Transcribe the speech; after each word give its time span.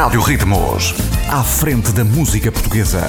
Rádio 0.00 0.22
Ritmos, 0.22 0.94
à 1.28 1.44
frente 1.44 1.92
da 1.92 2.02
música 2.02 2.50
portuguesa. 2.50 3.00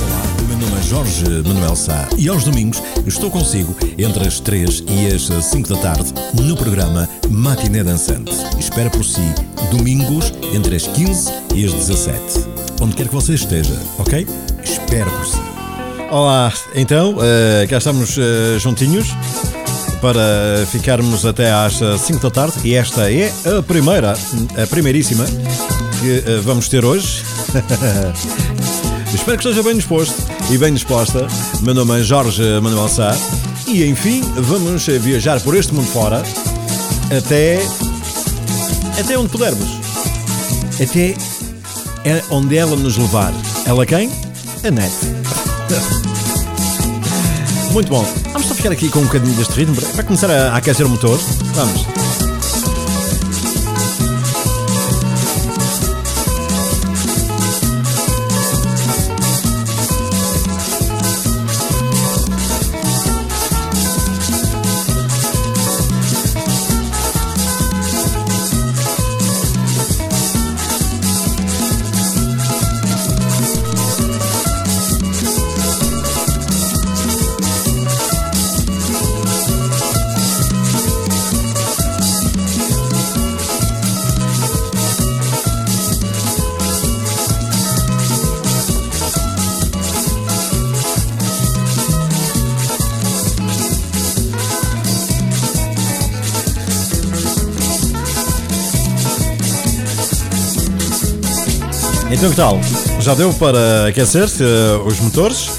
Olá, 0.00 0.22
o 0.38 0.42
meu 0.46 0.56
nome 0.58 0.78
é 0.78 0.82
Jorge 0.84 1.24
Manuel 1.44 1.74
Sá 1.74 2.08
e 2.16 2.28
aos 2.28 2.44
domingos 2.44 2.80
estou 3.04 3.28
consigo 3.32 3.74
entre 3.98 4.28
as 4.28 4.38
3 4.38 4.84
e 4.86 5.08
as 5.08 5.44
5 5.44 5.68
da 5.70 5.76
tarde 5.82 6.14
no 6.40 6.56
programa 6.56 7.08
Matiné 7.28 7.82
Dançante. 7.82 8.30
Espera 8.60 8.90
por 8.90 9.04
si 9.04 9.34
domingos 9.72 10.32
entre 10.54 10.76
as 10.76 10.86
15 10.86 11.32
e 11.52 11.64
as 11.64 11.72
17. 11.72 12.20
Onde 12.80 12.94
quer 12.94 13.08
que 13.08 13.14
você 13.14 13.34
esteja, 13.34 13.76
ok? 13.98 14.24
Espera 14.62 15.10
por 15.10 15.26
si. 15.26 15.40
Olá, 16.12 16.52
então, 16.76 17.16
uh, 17.16 17.68
cá 17.68 17.78
estamos 17.78 18.16
uh, 18.18 18.56
juntinhos 18.60 19.08
para 20.02 20.66
ficarmos 20.66 21.24
até 21.24 21.52
às 21.52 21.74
5 21.74 22.18
da 22.18 22.30
tarde 22.30 22.54
e 22.64 22.74
esta 22.74 23.10
é 23.10 23.32
a 23.56 23.62
primeira, 23.62 24.14
a 24.60 24.66
primeiríssima 24.66 25.24
que 25.24 26.28
uh, 26.28 26.42
vamos 26.42 26.68
ter 26.68 26.84
hoje. 26.84 27.22
Espero 29.14 29.38
que 29.38 29.48
esteja 29.48 29.62
bem 29.62 29.76
disposto 29.76 30.14
e 30.50 30.58
bem 30.58 30.74
disposta. 30.74 31.28
Meu 31.60 31.72
nome 31.72 32.00
é 32.00 32.02
Jorge 32.02 32.42
Manuel 32.60 32.88
Sá 32.88 33.16
e 33.68 33.84
enfim 33.84 34.22
vamos 34.38 34.86
viajar 34.86 35.40
por 35.40 35.56
este 35.56 35.72
mundo 35.72 35.86
fora 35.86 36.20
até 37.16 37.60
até 38.98 39.16
onde 39.16 39.28
pudermos. 39.28 39.68
Até 40.82 41.14
é 42.04 42.22
onde 42.28 42.56
ela 42.56 42.74
nos 42.74 42.96
levar. 42.96 43.32
Ela 43.66 43.86
quem? 43.86 44.10
A 44.64 44.70
net. 44.70 44.92
Muito 47.72 47.88
bom. 47.88 48.21
Ficar 48.62 48.74
aqui 48.74 48.88
com 48.90 49.00
um 49.00 49.06
bocadinho 49.06 49.34
deste 49.34 49.54
ritmo 49.54 49.74
para 49.74 50.04
começar 50.04 50.30
a 50.30 50.56
aquecer 50.56 50.86
o 50.86 50.88
motor. 50.88 51.18
Vamos. 51.52 52.01
Então 102.22 102.30
que 102.30 102.36
tal? 102.36 102.60
Já 103.00 103.14
deu 103.14 103.34
para 103.34 103.88
aquecer 103.88 104.22
uh, 104.22 104.86
os 104.86 105.00
motores? 105.00 105.50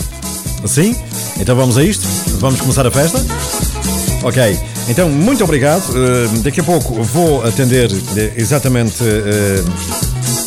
Assim? 0.63 0.95
Então 1.37 1.57
vamos 1.57 1.77
a 1.77 1.83
isto? 1.83 2.07
Vamos 2.39 2.61
começar 2.61 2.87
a 2.87 2.89
festa? 2.89 3.19
Ok, 4.23 4.57
então 4.87 5.09
muito 5.09 5.43
obrigado. 5.43 5.83
Uh, 5.89 6.39
daqui 6.39 6.61
a 6.61 6.63
pouco 6.63 7.03
vou 7.03 7.43
atender 7.43 7.91
exatamente 8.37 9.03
uh, 9.03 10.42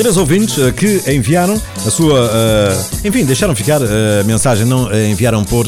três 0.00 0.16
ouvintes 0.16 0.56
que 0.76 1.02
enviaram 1.12 1.60
a 1.86 1.90
sua. 1.90 2.30
enfim, 3.04 3.26
deixaram 3.26 3.54
ficar 3.54 3.82
a 3.82 4.24
mensagem, 4.24 4.64
não 4.64 4.90
enviaram 4.94 5.44
por 5.44 5.66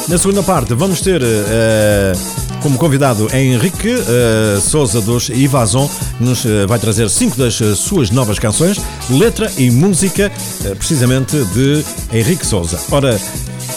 Na 0.08 0.16
segunda 0.16 0.42
parte 0.42 0.72
vamos 0.72 1.02
ter 1.02 1.20
uh, 1.22 2.47
como 2.62 2.78
convidado 2.78 3.28
Henrique 3.34 3.88
uh, 3.88 4.60
Souza 4.60 5.00
dos 5.00 5.28
Ivazon, 5.28 5.88
nos 6.18 6.44
uh, 6.44 6.66
vai 6.66 6.78
trazer 6.78 7.08
cinco 7.08 7.36
das 7.36 7.60
uh, 7.60 7.74
suas 7.76 8.10
novas 8.10 8.38
canções, 8.38 8.78
letra 9.10 9.50
e 9.56 9.70
música, 9.70 10.30
precisamente 10.76 11.36
de 11.46 11.84
Henrique 12.12 12.46
Souza. 12.46 12.78
Ora, 12.90 13.20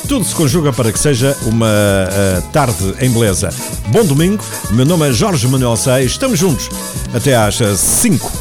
tudo 0.08 0.26
se 0.26 0.34
conjuga 0.36 0.74
para 0.74 0.92
que 0.92 1.00
seja 1.00 1.38
uma 1.44 1.68
tarde 2.52 2.96
em 3.00 3.10
beleza. 3.10 3.50
Bom 3.88 4.04
domingo, 4.04 4.44
meu 4.72 4.86
nome 4.86 5.10
é 5.10 5.14
Jorge 5.14 5.48
Manuel 5.48 5.76
Sei, 5.78 6.06
estamos 6.06 6.40
juntos 6.40 6.70
até 7.14 7.36
às 7.36 7.56
5. 7.56 8.32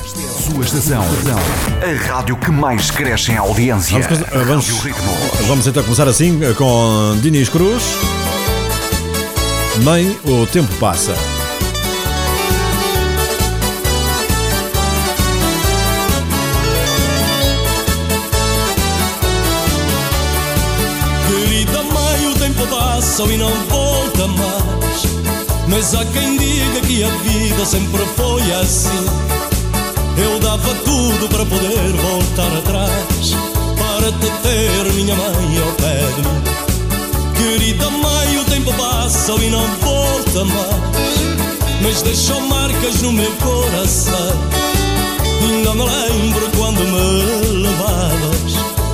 Sua 0.45 0.65
estação, 0.65 1.05
a 1.83 2.13
rádio 2.13 2.37
que 2.37 2.51
mais 2.51 2.91
cresce 2.91 3.33
em 3.33 3.37
audiência. 3.37 3.99
Vamos, 4.01 4.47
vamos, 4.47 5.47
vamos 5.47 5.67
então 5.67 5.83
começar 5.83 6.09
assim 6.09 6.41
com 6.57 7.17
Diniz 7.21 7.49
Cruz. 7.49 8.20
Mãe, 9.83 10.15
o 10.27 10.47
tempo 10.47 10.73
passa. 10.75 11.15
Querida 21.27 21.83
mãe, 21.85 22.27
o 22.27 22.35
tempo 22.35 22.67
passa 22.67 23.23
e 23.23 23.39
não 23.39 23.51
volta 23.71 24.27
mais. 24.27 25.07
Mas 25.67 25.95
há 25.95 26.05
quem 26.05 26.37
diga 26.37 26.81
que 26.87 27.03
a 27.03 27.09
vida 27.09 27.65
sempre 27.65 28.05
foi 28.17 28.43
assim. 28.61 29.07
Eu 30.23 30.39
dava 30.41 30.75
tudo 30.85 31.27
para 31.31 31.47
poder 31.47 31.93
voltar 31.97 32.59
atrás, 32.59 33.35
para 33.79 34.13
te 34.13 34.31
ter, 34.43 34.93
minha 34.93 35.17
mãe, 35.17 35.59
ao 35.63 35.73
pé 35.73 35.97
de 36.17 36.29
mim. 36.29 36.50
Querida 37.41 37.89
mãe, 37.89 38.37
o 38.37 38.45
tempo 38.45 38.71
passa 38.75 39.33
e 39.33 39.49
não 39.49 39.67
volta 39.79 40.45
mais, 40.45 41.81
mas 41.81 42.03
deixou 42.03 42.39
marcas 42.43 43.01
no 43.01 43.13
meu 43.13 43.33
coração. 43.37 44.37
Ainda 45.43 45.75
me 45.75 45.85
lembro 45.85 46.51
quando 46.55 46.81
me 46.81 47.63
levavas, 47.63 48.53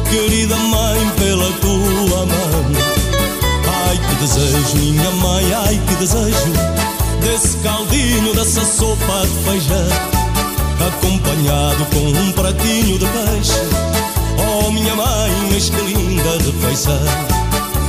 querida 0.09 0.55
mãe, 0.55 1.11
pela 1.19 1.51
tua 1.55 2.25
mão. 2.25 2.67
Ai 3.89 3.99
que 3.99 4.15
desejo, 4.15 4.77
minha 4.77 5.11
mãe, 5.11 5.53
ai 5.53 5.81
que 5.89 5.95
desejo, 5.97 6.53
desse 7.23 7.57
caldinho, 7.57 8.33
dessa 8.33 8.65
sopa 8.65 9.27
de 9.27 9.51
feijão, 9.51 9.89
acompanhado 10.87 11.84
com 11.87 11.99
um 11.99 12.31
pratinho 12.31 12.97
de 12.97 13.07
peixe. 13.07 13.61
Oh 14.39 14.71
minha 14.71 14.95
mãe, 14.95 15.33
mas 15.51 15.69
que 15.69 15.81
linda 15.81 16.39
de 16.39 16.53
feição. 16.65 17.35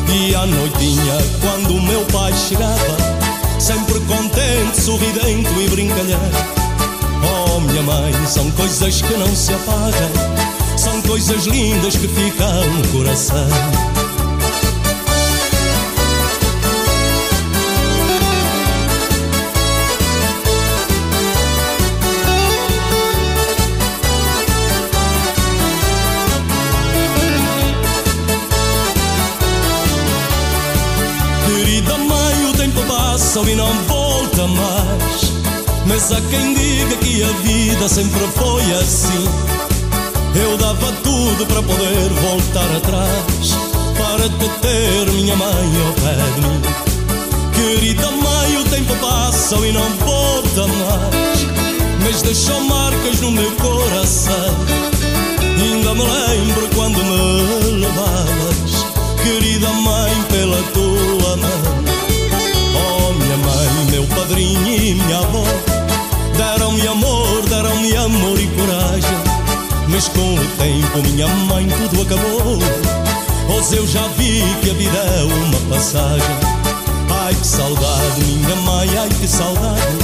E 0.10 0.36
à 0.36 0.46
noitinha, 0.46 1.18
quando 1.42 1.76
o 1.76 1.82
meu 1.82 2.02
pai 2.06 2.34
chegava, 2.34 2.98
sempre 3.60 4.00
contente, 4.02 4.82
sorridente 4.82 5.50
e 5.60 5.70
brincalhão. 5.70 6.20
Oh, 7.24 7.60
minha 7.60 7.82
mãe, 7.82 8.14
são 8.26 8.50
coisas 8.52 9.02
que 9.02 9.14
não 9.14 9.36
se 9.36 9.54
apagam, 9.54 10.12
são 10.78 11.02
coisas 11.02 11.46
lindas 11.46 11.96
que 11.96 12.08
ficam 12.08 12.66
no 12.66 12.88
coração. 12.90 13.48
E 33.18 33.56
não 33.56 33.74
volta 33.88 34.46
mais. 34.46 35.32
Mas 35.88 36.12
há 36.12 36.22
quem 36.30 36.54
diga 36.54 36.96
que 36.98 37.24
a 37.24 37.32
vida 37.42 37.90
sempre 37.90 38.28
foi 38.36 38.62
assim. 38.74 39.26
Eu 40.36 40.56
dava 40.58 40.92
tudo 41.04 41.44
para 41.48 41.64
poder 41.64 42.10
voltar 42.22 42.76
atrás, 42.78 43.58
para 43.98 44.30
te 44.30 44.50
ter, 44.62 45.12
minha 45.14 45.36
mãe, 45.36 45.72
ao 45.88 45.94
pé 45.94 46.16
de 46.36 46.42
mim. 46.48 46.62
Querida 47.56 48.12
mãe, 48.12 48.58
o 48.58 48.64
tempo 48.66 48.96
passa 48.98 49.56
e 49.66 49.72
não 49.72 49.90
volta 49.98 50.68
mais, 50.68 51.48
mas 52.04 52.22
deixou 52.22 52.62
marcas 52.66 53.20
no 53.22 53.32
meu 53.32 53.52
coração. 53.54 54.54
Ainda 55.60 55.96
me 55.96 56.04
lembro 56.04 56.70
quando 56.76 56.98
me 56.98 57.80
levavas, 57.80 58.86
querida 59.24 59.70
mãe, 59.70 60.14
pela 60.30 60.62
tua 60.72 61.38
mão 61.38 61.77
padrinho 64.08 64.68
e 64.68 64.96
minha 64.96 65.18
avó 65.20 65.44
Deram-me 66.36 66.88
amor, 66.88 67.42
deram-me 67.50 67.96
amor 67.96 68.40
e 68.40 68.48
coragem 68.48 69.18
Mas 69.88 70.08
com 70.08 70.36
o 70.36 70.48
tempo, 70.58 71.10
minha 71.10 71.28
mãe, 71.28 71.68
tudo 71.68 72.02
acabou 72.02 72.60
Pois 73.48 73.72
eu 73.72 73.88
já 73.88 74.06
vi 74.18 74.44
que 74.62 74.70
a 74.70 74.74
vida 74.74 74.98
é 74.98 75.24
uma 75.24 75.76
passagem. 75.76 76.36
Ai 77.10 77.34
que 77.34 77.48
saudade, 77.48 78.22
minha 78.24 78.56
mãe, 78.58 78.90
ai 78.98 79.10
que 79.10 79.28
saudade. 79.28 79.98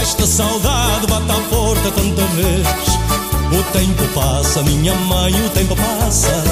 Esta 0.00 0.26
saudade 0.26 1.06
bate 1.06 1.30
à 1.30 1.40
porta 1.48 1.90
tanta 1.90 2.22
vez. 2.34 2.66
O 3.50 3.62
tempo 3.72 4.06
passa, 4.14 4.62
minha 4.62 4.94
mãe, 4.94 5.32
o 5.32 5.50
tempo 5.50 5.74
passa, 5.74 6.44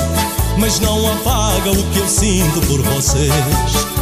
mas 0.59 0.81
não 0.81 1.13
apaga 1.13 1.71
o 1.71 1.83
que 1.91 1.99
eu 1.99 2.09
sinto 2.09 2.61
por 2.67 2.81
vocês. 2.83 3.94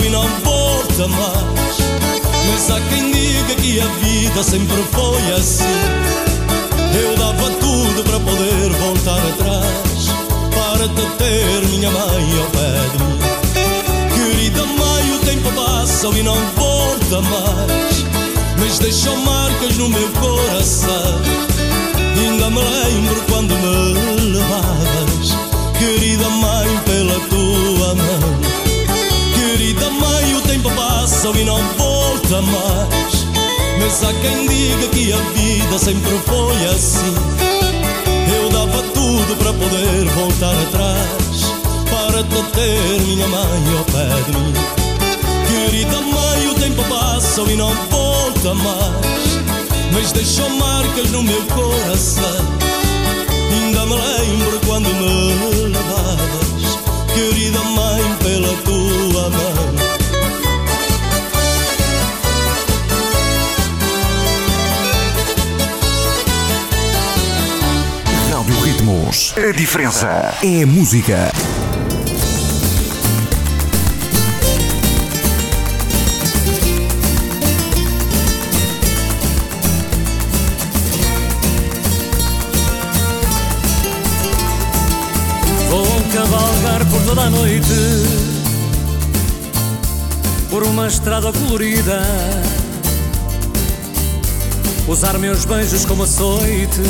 E 0.00 0.08
não 0.08 0.26
volta 0.42 1.08
mais. 1.08 1.76
Mas 2.50 2.70
há 2.70 2.80
quem 2.88 3.10
diga 3.10 3.54
que 3.56 3.80
a 3.80 3.86
vida 3.86 4.42
sempre 4.42 4.82
foi 4.92 5.32
assim. 5.34 5.64
Eu 6.94 7.16
dava 7.16 7.50
tudo 7.50 8.02
para 8.04 8.20
poder 8.20 8.70
voltar 8.80 9.18
atrás, 9.18 10.08
para 10.54 10.88
te 10.88 11.16
ter 11.18 11.68
minha 11.68 11.90
mãe 11.90 12.38
ao 12.38 12.50
pé 12.50 12.72
de 12.92 13.04
mim. 13.04 13.18
Querida 14.14 14.64
mãe, 14.64 15.12
o 15.14 15.18
tempo 15.26 15.52
passa 15.52 16.06
e 16.08 16.22
não 16.22 16.38
volta 16.56 17.20
mais. 17.22 18.04
Mas 18.58 18.78
deixou 18.78 19.16
marcas 19.16 19.76
no 19.76 19.88
meu 19.88 20.08
coração. 20.12 21.20
Ainda 22.18 22.48
me 22.50 22.60
lembro 22.60 23.22
quando 23.28 23.54
me 23.54 24.32
levavas, 24.32 25.36
querida 25.78 26.28
mãe, 26.30 26.80
pela 26.86 27.20
tua 27.28 27.94
mão 27.94 28.52
Mãe, 29.90 30.34
o 30.36 30.40
tempo 30.42 30.70
passa 30.72 31.28
e 31.28 31.44
não 31.44 31.60
volta 31.76 32.42
mais. 32.42 33.26
Mas 33.80 34.02
há 34.04 34.12
quem 34.14 34.46
diga 34.46 34.88
que 34.88 35.12
a 35.12 35.16
vida 35.16 35.78
sempre 35.78 36.18
foi 36.26 36.56
assim. 36.66 37.14
Eu 38.34 38.50
dava 38.50 38.82
tudo 38.94 39.36
para 39.36 39.52
poder 39.52 40.04
voltar 40.14 40.54
atrás, 40.62 41.52
para 41.90 42.22
te 42.22 42.42
ter 42.52 43.00
minha 43.02 43.26
mãe 43.26 43.78
ao 43.78 43.84
pé 43.84 44.08
de 44.26 44.38
mim. 44.38 44.52
Querida 45.48 46.00
mãe, 46.00 46.48
o 46.48 46.54
tempo 46.54 46.82
passa 46.84 47.42
e 47.42 47.56
não 47.56 47.74
volta 47.90 48.54
mais. 48.54 49.22
Mas 49.92 50.12
deixou 50.12 50.48
marcas 50.50 51.10
no 51.10 51.22
meu 51.22 51.42
coração. 51.46 52.46
Ainda 53.52 53.86
me 53.86 53.94
lembro 53.94 54.60
quando 54.66 54.88
me 54.88 55.64
levavas, 55.68 56.78
querida 57.14 57.60
mãe, 57.60 58.02
pela 58.22 58.41
mão. 59.30 59.92
Rádio 68.30 68.60
Ritmos. 68.60 69.34
A 69.36 69.52
diferença 69.52 70.34
é 70.42 70.62
a 70.62 70.66
música. 70.66 71.32
Vou 85.70 85.86
cavalgar 86.12 86.84
por 86.90 87.02
toda 87.04 87.22
a 87.22 87.30
noite 87.30 87.91
Por 90.72 90.78
uma 90.78 90.88
estrada 90.88 91.30
colorida. 91.30 92.00
Usar 94.88 95.18
meus 95.18 95.44
beijos 95.44 95.84
como 95.84 96.04
açoite. 96.04 96.80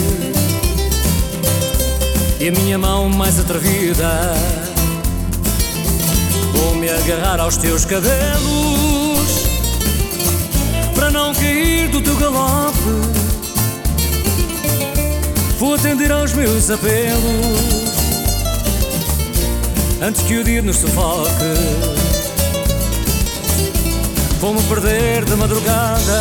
E 2.38 2.48
a 2.48 2.52
minha 2.52 2.78
mão 2.78 3.08
mais 3.08 3.40
atrevida. 3.40 4.34
Vou 6.52 6.76
me 6.76 6.88
agarrar 6.90 7.40
aos 7.40 7.56
teus 7.56 7.84
cabelos. 7.84 8.12
Para 10.94 11.10
não 11.10 11.34
cair 11.34 11.88
do 11.88 12.00
teu 12.00 12.16
galope. 12.16 12.78
Vou 15.58 15.74
atender 15.74 16.12
aos 16.12 16.32
meus 16.34 16.70
apelos. 16.70 17.90
Antes 20.00 20.22
que 20.22 20.36
o 20.36 20.44
dia 20.44 20.62
nos 20.62 20.76
sufoque 20.76 21.91
Vou-me 24.42 24.60
perder 24.64 25.24
de 25.24 25.36
madrugada 25.36 26.20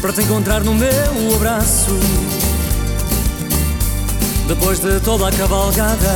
Para 0.00 0.12
te 0.12 0.22
encontrar 0.22 0.62
no 0.62 0.72
meu 0.72 1.34
abraço. 1.34 1.90
Depois 4.46 4.78
de 4.78 5.00
toda 5.00 5.26
a 5.26 5.32
cavalgada 5.32 6.14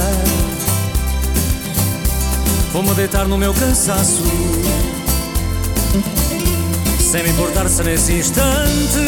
Vou-me 2.72 2.94
deitar 2.94 3.26
no 3.26 3.36
meu 3.36 3.52
cansaço. 3.52 4.22
Sem 7.10 7.24
me 7.24 7.30
importar 7.30 7.68
se 7.68 7.82
nesse 7.82 8.12
instante 8.12 9.00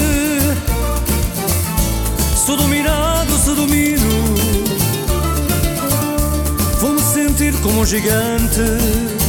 Sou 2.45 2.57
dominado, 2.57 3.39
se 3.39 3.55
domino. 3.55 4.35
Vou-me 6.81 7.01
sentir 7.01 7.55
como 7.61 7.83
um 7.83 7.87
gigante 7.87 9.22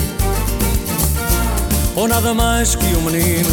Ou 1.95 2.07
nada 2.07 2.34
mais 2.34 2.74
que 2.75 2.86
um 2.95 3.01
menino. 3.01 3.50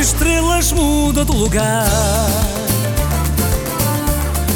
Estrelas 0.00 0.70
mudam 0.70 1.24
de 1.24 1.32
lugar. 1.36 1.86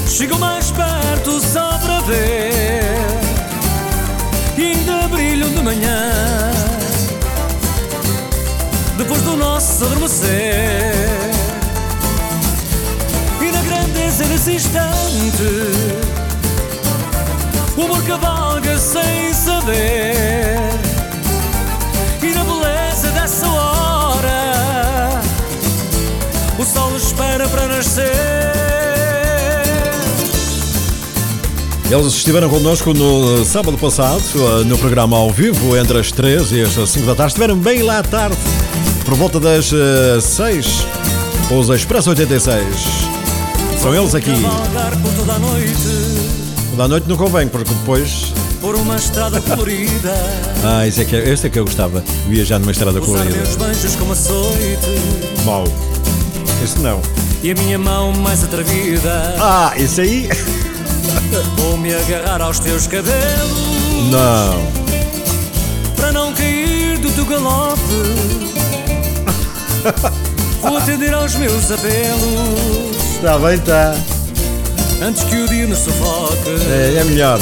Chegam 0.09 0.39
mais 0.39 0.71
perto 0.71 1.41
só 1.41 1.77
para 1.79 2.01
ver. 2.03 2.85
E 4.57 4.63
ainda 4.63 5.09
brilham 5.09 5.51
de 5.51 5.61
manhã. 5.61 6.11
Depois 8.97 9.21
do 9.23 9.37
nosso 9.37 9.85
adormecer. 9.85 10.95
E 13.41 13.51
na 13.51 13.63
grandeza 13.63 14.25
desse 14.25 14.53
instante 14.53 15.43
o 17.77 17.83
amor 17.83 18.05
cavalga 18.05 18.79
sem 18.79 19.35
saber 19.35 20.84
espera 27.35 27.49
para 27.49 27.67
nascer 27.67 28.13
Eles 31.91 32.15
estiveram 32.15 32.49
connosco 32.49 32.95
no 32.95 33.45
sábado 33.45 33.77
passado, 33.77 34.23
no 34.65 34.79
programa 34.79 35.17
ao 35.17 35.31
vivo, 35.31 35.77
entre 35.77 35.99
as 35.99 36.11
3 36.11 36.53
e 36.53 36.63
as 36.63 36.73
5 36.73 37.07
da 37.07 37.15
tarde. 37.15 37.33
Estiveram 37.33 37.57
bem 37.59 37.83
lá 37.83 37.99
à 37.99 38.03
tarde, 38.03 38.37
por 39.05 39.15
volta 39.15 39.39
das 39.39 39.71
6, 40.23 40.87
os 41.51 41.69
Expresso 41.69 42.11
86. 42.11 42.65
São 43.81 43.95
eles 43.95 44.15
aqui. 44.15 44.33
Toda 45.17 45.35
a 45.35 45.39
noite 45.39 45.77
Da 46.77 46.89
noite 46.89 47.09
não 47.09 47.17
convém, 47.17 47.47
porque 47.49 47.73
depois. 47.73 48.33
Por 48.61 48.77
uma 48.77 48.97
estrada 48.97 49.43
colorida 49.43 50.15
Ah, 50.65 50.87
esse 50.87 51.03
é 51.03 51.05
que, 51.05 51.17
esse 51.17 51.47
é 51.47 51.51
que 51.51 51.59
eu 51.59 51.65
gostava. 51.67 52.03
Viajar 52.27 52.59
numa 52.59 52.73
estrada 52.73 52.99
Usar 52.99 53.07
colorida. 53.07 53.37
meus 53.37 53.57
beijos 53.57 53.97
como 53.97 54.13
açoite 54.13 55.45
Mau. 55.45 55.65
Esse 56.65 56.79
não. 56.79 57.24
E 57.45 57.51
a 57.51 57.55
minha 57.57 57.79
mão 57.79 58.11
mais 58.11 58.43
atrevida 58.43 59.37
Ah, 59.39 59.71
esse 59.77 60.01
aí? 60.01 60.29
Vou 61.59 61.77
me 61.77 61.95
agarrar 61.95 62.41
aos 62.41 62.59
teus 62.59 62.87
cabelos 62.87 64.11
Não. 64.11 64.67
Para 65.95 66.11
não 66.11 66.33
cair 66.33 66.97
do 67.01 67.11
teu 67.11 67.27
galope 67.27 67.83
Vou 70.63 70.79
atender 70.79 71.13
aos 71.13 71.35
meus 71.35 71.71
apelos 71.71 72.97
Está 73.17 73.39
bem, 73.39 73.57
está. 73.57 73.95
Antes 75.03 75.23
que 75.25 75.37
o 75.37 75.47
dia 75.47 75.67
nos 75.67 75.81
sufoque 75.81 76.49
É, 76.71 76.97
é 76.99 77.05
melhor. 77.05 77.39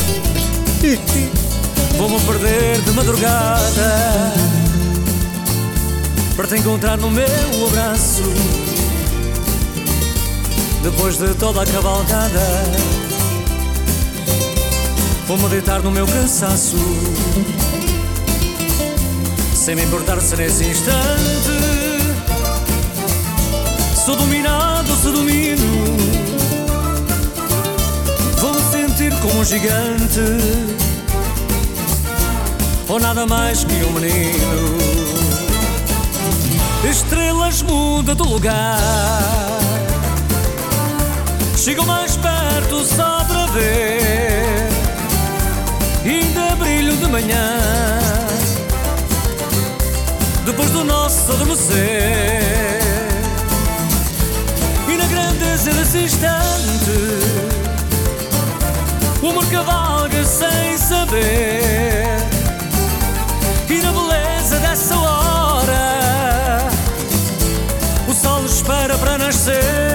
Vou-me 1.96 2.18
perder 2.22 2.80
de 2.80 2.90
madrugada 2.90 4.32
Para 6.34 6.48
te 6.48 6.56
encontrar 6.56 6.98
no 6.98 7.08
meu 7.08 7.68
abraço 7.68 8.24
Depois 10.82 11.16
de 11.16 11.34
toda 11.34 11.62
a 11.62 11.66
cavalgada 11.66 12.40
Vou-me 15.26 15.48
deitar 15.48 15.80
no 15.82 15.90
meu 15.90 16.06
cansaço 16.06 16.76
sem 19.54 19.76
me 19.76 19.84
importar 19.84 20.20
se 20.20 20.34
nesse 20.34 20.64
instante 20.64 21.72
sou 24.04 24.16
dominado, 24.16 24.96
se 24.96 25.10
domino. 25.10 25.96
Vou 28.38 28.52
me 28.52 28.60
sentir 28.60 29.12
como 29.20 29.40
um 29.40 29.44
gigante 29.44 30.20
ou 32.88 32.98
nada 32.98 33.24
mais 33.26 33.62
que 33.62 33.74
um 33.84 33.92
menino. 33.92 34.78
Estrelas 36.90 37.62
mudam 37.62 38.16
de 38.16 38.22
lugar, 38.22 39.41
chegam 41.62 41.86
mais 41.86 42.16
perto 42.16 42.84
só 42.84 43.24
para 43.24 43.46
ver. 43.52 44.68
Ainda 46.04 46.56
brilho 46.56 46.96
de 46.96 47.06
manhã, 47.06 47.60
depois 50.44 50.70
do 50.70 50.82
nosso 50.82 51.30
adormecer. 51.30 52.80
E 54.88 54.96
na 54.96 55.06
grandeza 55.06 55.70
desse 55.70 55.98
instante, 55.98 56.90
o 59.22 59.30
amor 59.30 59.46
cavalga 59.46 60.24
sem 60.24 60.76
saber. 60.76 62.16
E 63.70 63.74
na 63.74 63.92
beleza 63.92 64.58
dessa 64.58 64.96
hora, 64.96 66.58
o 68.08 68.12
sol 68.12 68.44
espera 68.46 68.98
para 68.98 69.16
nascer. 69.16 69.91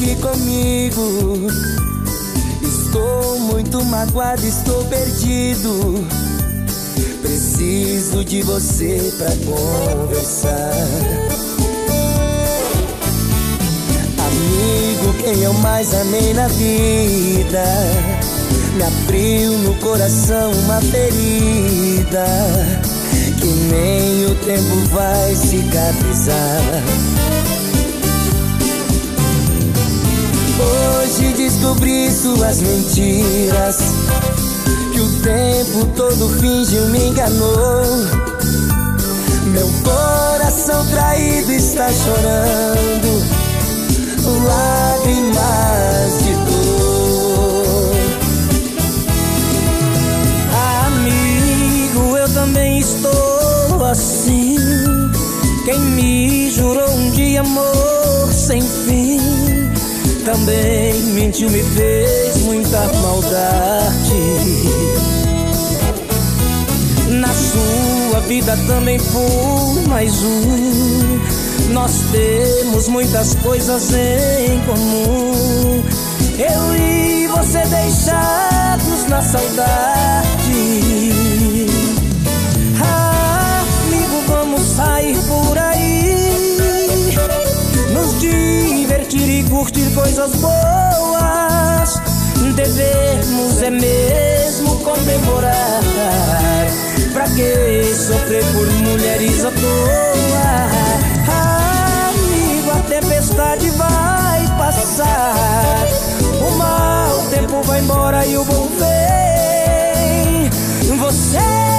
Aqui 0.00 0.16
comigo. 0.16 1.46
Estou 2.62 3.38
muito 3.40 3.84
magoado, 3.84 4.46
estou 4.46 4.82
perdido. 4.86 6.06
Preciso 7.20 8.24
de 8.24 8.42
você 8.42 9.12
pra 9.18 9.30
conversar. 9.44 10.72
Amigo, 14.18 15.14
quem 15.22 15.42
eu 15.42 15.52
mais 15.54 15.92
amei 15.92 16.32
na 16.32 16.46
vida 16.48 17.64
Me 18.76 18.82
abriu 18.82 19.58
no 19.58 19.74
coração 19.76 20.52
uma 20.52 20.80
ferida 20.80 22.26
Que 23.40 23.46
nem 23.46 24.26
o 24.26 24.34
tempo 24.36 24.76
vai 24.92 25.34
cicatrizar 25.34 26.82
Hoje 30.60 31.32
descobri 31.34 32.10
suas 32.10 32.60
mentiras 32.60 33.78
Que 34.92 35.00
o 35.00 35.08
tempo 35.22 35.86
todo 35.96 36.28
fingiu 36.40 36.86
me 36.86 37.08
enganou 37.08 37.82
Meu 39.52 39.68
coração 39.84 40.86
traído 40.86 41.52
está 41.52 41.90
chorando 41.90 43.40
lágrimas 44.44 46.22
de 46.22 46.34
dor. 46.46 47.94
Amigo, 50.86 52.16
eu 52.16 52.28
também 52.32 52.78
estou 52.78 53.84
assim. 53.84 54.56
Quem 55.64 55.78
me 55.78 56.50
jurou 56.50 56.90
um 56.90 57.10
dia 57.10 57.40
amor 57.40 58.32
sem 58.32 58.62
fim, 58.62 59.20
também 60.32 60.94
mentiu, 61.14 61.50
me 61.50 61.60
fez 61.60 62.36
muita 62.44 62.78
maldade. 63.02 64.14
Na 67.08 67.28
sua 67.28 68.20
vida 68.28 68.56
também 68.68 68.98
fui 68.98 69.86
mais 69.88 70.12
um. 70.22 71.72
Nós 71.72 71.92
temos 72.12 72.86
muitas 72.86 73.34
coisas 73.36 73.92
em 73.92 74.60
comum. 74.60 75.82
Eu 76.38 76.76
e 76.76 77.26
você 77.26 77.66
deixados 77.66 79.08
na 79.08 79.22
saudade. 79.22 80.30
Ah, 82.80 83.64
amigo, 83.84 84.22
vamos 84.28 84.62
sair 84.76 85.18
por 85.26 85.58
aí. 85.58 87.08
Nos 87.92 88.20
divertir 89.10 89.28
e 89.28 89.42
curtir 89.50 89.90
coisas 89.94 90.34
boas. 90.36 92.00
Devemos 92.54 93.62
é 93.62 93.70
mesmo 93.70 94.76
comemorar. 94.80 95.80
Pra 97.12 97.24
que 97.24 97.84
sofrer 97.94 98.44
por 98.52 98.66
mulheres 98.70 99.44
à 99.44 99.50
toa? 99.50 100.70
Amigo, 102.08 102.70
a 102.70 102.80
tempestade 102.88 103.70
vai 103.70 104.46
passar. 104.58 105.86
O 106.40 106.50
mau 106.56 107.26
tempo 107.30 107.62
vai 107.64 107.80
embora 107.80 108.24
e 108.26 108.36
o 108.36 108.44
bom 108.44 108.68
vem. 108.78 110.50
Você 110.98 111.69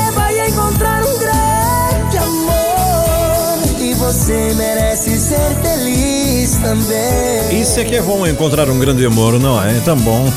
você 4.02 4.54
merece 4.56 5.16
ser 5.20 5.56
feliz 5.62 6.54
também. 6.54 7.62
Isso 7.62 7.80
é 7.80 7.84
que 7.86 7.96
é 7.96 8.02
bom 8.02 8.26
encontrar 8.26 8.68
um 8.68 8.80
grande 8.80 9.06
amor, 9.06 9.40
não 9.40 9.64
é? 9.64 9.78
É 9.78 9.80
tão 9.82 9.96
bom. 9.96 10.28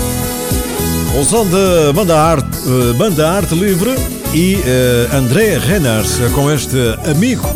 o 1.20 1.24
som 1.24 1.44
de 1.44 1.92
Banda 1.94 2.18
Arte, 2.18 2.48
eh, 2.48 2.92
Banda 2.94 3.28
Arte 3.28 3.54
Livre 3.54 3.94
e 4.32 4.54
eh, 4.64 5.14
André 5.14 5.58
Renners 5.58 6.18
com 6.34 6.50
este 6.50 6.78
amigo. 7.04 7.46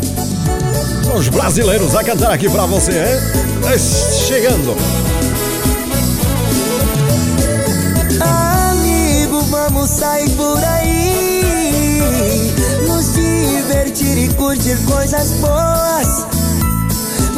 Os 1.17 1.27
brasileiros 1.29 1.95
a 1.95 2.03
cantar 2.03 2.31
aqui 2.31 2.47
para 2.47 2.67
você, 2.67 2.91
hein? 2.91 3.19
Eh, 3.73 3.79
Chegando. 3.79 4.77
Amigo, 8.21 9.41
vamos 9.49 9.89
sair 9.89 10.29
por 10.29 10.63
aí. 10.63 10.74
Divertir 13.95 14.17
e 14.17 14.33
curtir 14.33 14.77
coisas 14.85 15.31
boas. 15.39 16.25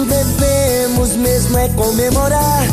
Devemos 0.08 1.16
mesmo 1.16 1.58
é 1.58 1.70
comemorar. 1.70 2.64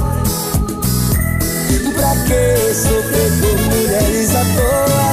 Pra 1.94 2.16
que 2.26 2.74
sofrer 2.74 3.32
por 3.40 3.56
mulheres 3.66 4.30
à 4.34 4.44
toa? 4.56 5.10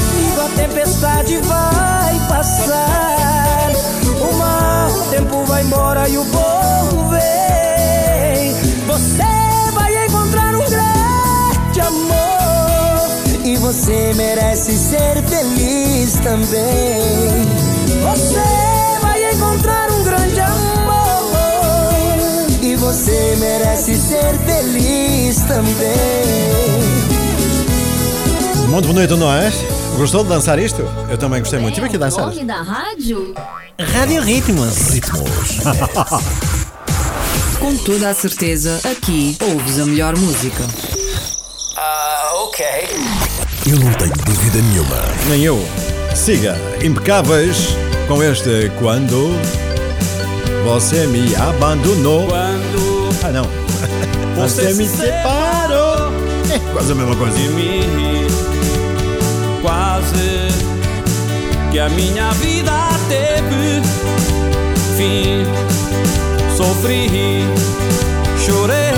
Amigo, 0.00 0.40
a 0.40 0.48
tempestade 0.56 1.38
vai 1.38 2.18
passar. 2.28 3.70
O 4.20 4.32
mau 4.36 4.90
tempo 5.10 5.44
vai 5.44 5.62
embora 5.62 6.08
e 6.08 6.16
o 6.16 6.24
bom 6.24 7.08
vem. 7.10 8.54
Você 8.86 9.72
vai 9.74 10.06
encontrar 10.06 10.54
um 10.54 10.64
grande 10.70 11.80
amor. 11.80 12.33
E 13.44 13.56
você 13.58 14.12
merece 14.16 14.72
ser 14.72 15.22
feliz 15.28 16.14
também. 16.14 17.44
Você 18.02 18.40
vai 19.02 19.32
encontrar 19.34 19.90
um 19.92 20.02
grande 20.02 20.40
amor. 20.40 21.34
E 22.62 22.74
você 22.76 23.36
merece 23.38 23.94
ser 23.96 24.32
feliz 24.46 25.36
também. 25.42 25.84
Muito 28.70 28.88
bonito, 28.88 29.14
não 29.18 29.30
é? 29.30 29.52
Gostou 29.98 30.22
de 30.22 30.30
dançar 30.30 30.58
isto? 30.58 30.80
Eu 31.10 31.18
também 31.18 31.40
gostei 31.40 31.58
muito. 31.58 31.74
Estive 31.74 31.86
aqui 31.86 31.96
a 31.96 31.98
dançar. 31.98 32.24
Nome 32.26 32.44
da 32.44 32.62
rádio? 32.62 33.34
Rádio 33.78 34.22
Ritmos. 34.22 34.98
Com 37.60 37.76
toda 37.76 38.08
a 38.08 38.14
certeza, 38.14 38.80
aqui 38.90 39.36
ouves 39.42 39.78
a 39.78 39.84
melhor 39.84 40.16
música. 40.16 40.64
Eu 43.66 43.78
não 43.78 43.92
tenho 43.94 44.12
dúvida 44.24 44.58
nenhuma. 44.60 44.96
Nem 45.28 45.42
eu. 45.42 45.58
Siga, 46.14 46.56
impecáveis 46.82 47.74
com 48.06 48.22
este 48.22 48.70
Quando 48.78 49.30
Você 50.64 51.06
Me 51.06 51.34
Abandonou. 51.36 52.26
Quando 52.28 53.08
Ah, 53.24 53.30
não. 53.32 53.44
Você 54.36 54.62
Você 54.62 54.74
me 54.74 54.86
se 54.88 54.96
separou. 54.96 56.12
É 56.52 56.58
quase 56.72 56.92
a 56.92 56.94
mesma 56.94 57.16
coisa. 57.16 57.36
de 57.36 57.48
mim, 57.48 58.26
quase 59.62 60.48
que 61.72 61.78
a 61.78 61.88
minha 61.88 62.30
vida 62.32 62.72
teve 63.08 63.82
fim. 64.96 65.44
Sofri, 66.56 67.44
chorei, 68.44 68.93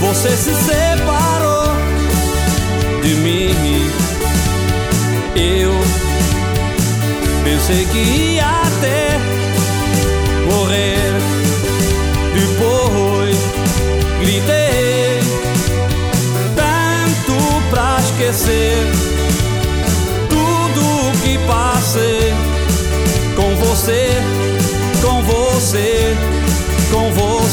você 0.01 0.31
se 0.37 0.55
separou 0.55 1.75
de 3.03 3.15
mim. 3.17 3.91
Eu 5.35 5.73
pensei 7.45 7.87
que 7.87 8.30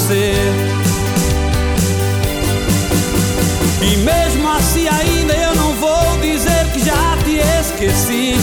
você. 0.08 0.34
E 3.82 3.98
mesmo 3.98 4.50
assim 4.50 4.88
ainda 4.88 5.34
eu 5.34 5.56
não 5.56 5.74
vou 5.74 6.18
dizer 6.22 6.66
que 6.74 6.80
já 6.80 7.18
te 7.26 7.40
esqueci. 7.60 8.36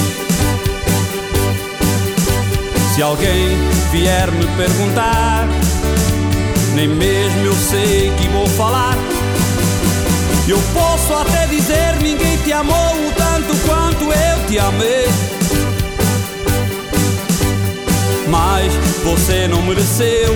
Se 2.94 3.02
alguém 3.02 3.56
vier 3.90 4.30
me 4.30 4.46
perguntar, 4.56 5.48
nem 6.74 6.86
mesmo 6.88 7.46
eu 7.46 7.54
sei 7.54 8.12
que 8.18 8.28
vou 8.28 8.46
falar. 8.46 8.96
Eu 10.46 10.60
posso 10.74 11.14
até 11.14 11.46
dizer 11.46 11.96
ninguém 12.02 12.36
te 12.38 12.52
amou 12.52 12.94
tanto 13.16 13.56
quanto 13.66 14.04
eu 14.04 14.46
te 14.46 14.58
amei. 14.58 15.08
Mas 18.28 18.72
você 19.02 19.48
não 19.48 19.62
mereceu 19.62 20.34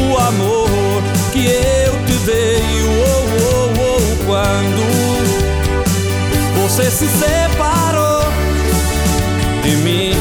o 0.00 0.18
amor 0.18 1.02
que 1.32 1.46
eu 1.46 1.92
te 2.06 2.12
dei. 2.24 2.62
Oh, 2.82 3.26
oh, 3.40 3.72
oh, 3.80 4.24
quando 4.26 4.84
você 6.62 6.90
se 6.90 7.06
separou 7.06 8.24
de 9.62 9.76
mim, 9.76 10.14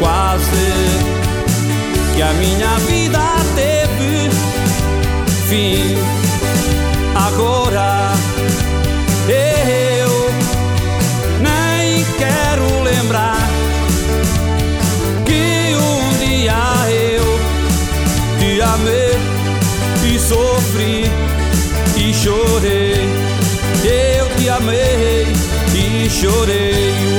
quase 0.00 1.04
que 2.14 2.22
a 2.22 2.32
minha 2.34 2.78
vida 2.86 3.20
teve 3.54 4.30
fim. 5.48 6.13
Chorei. 22.24 23.06
Eu 23.84 24.36
te 24.36 24.48
amei 24.48 25.26
e 25.74 26.08
chorei. 26.08 27.13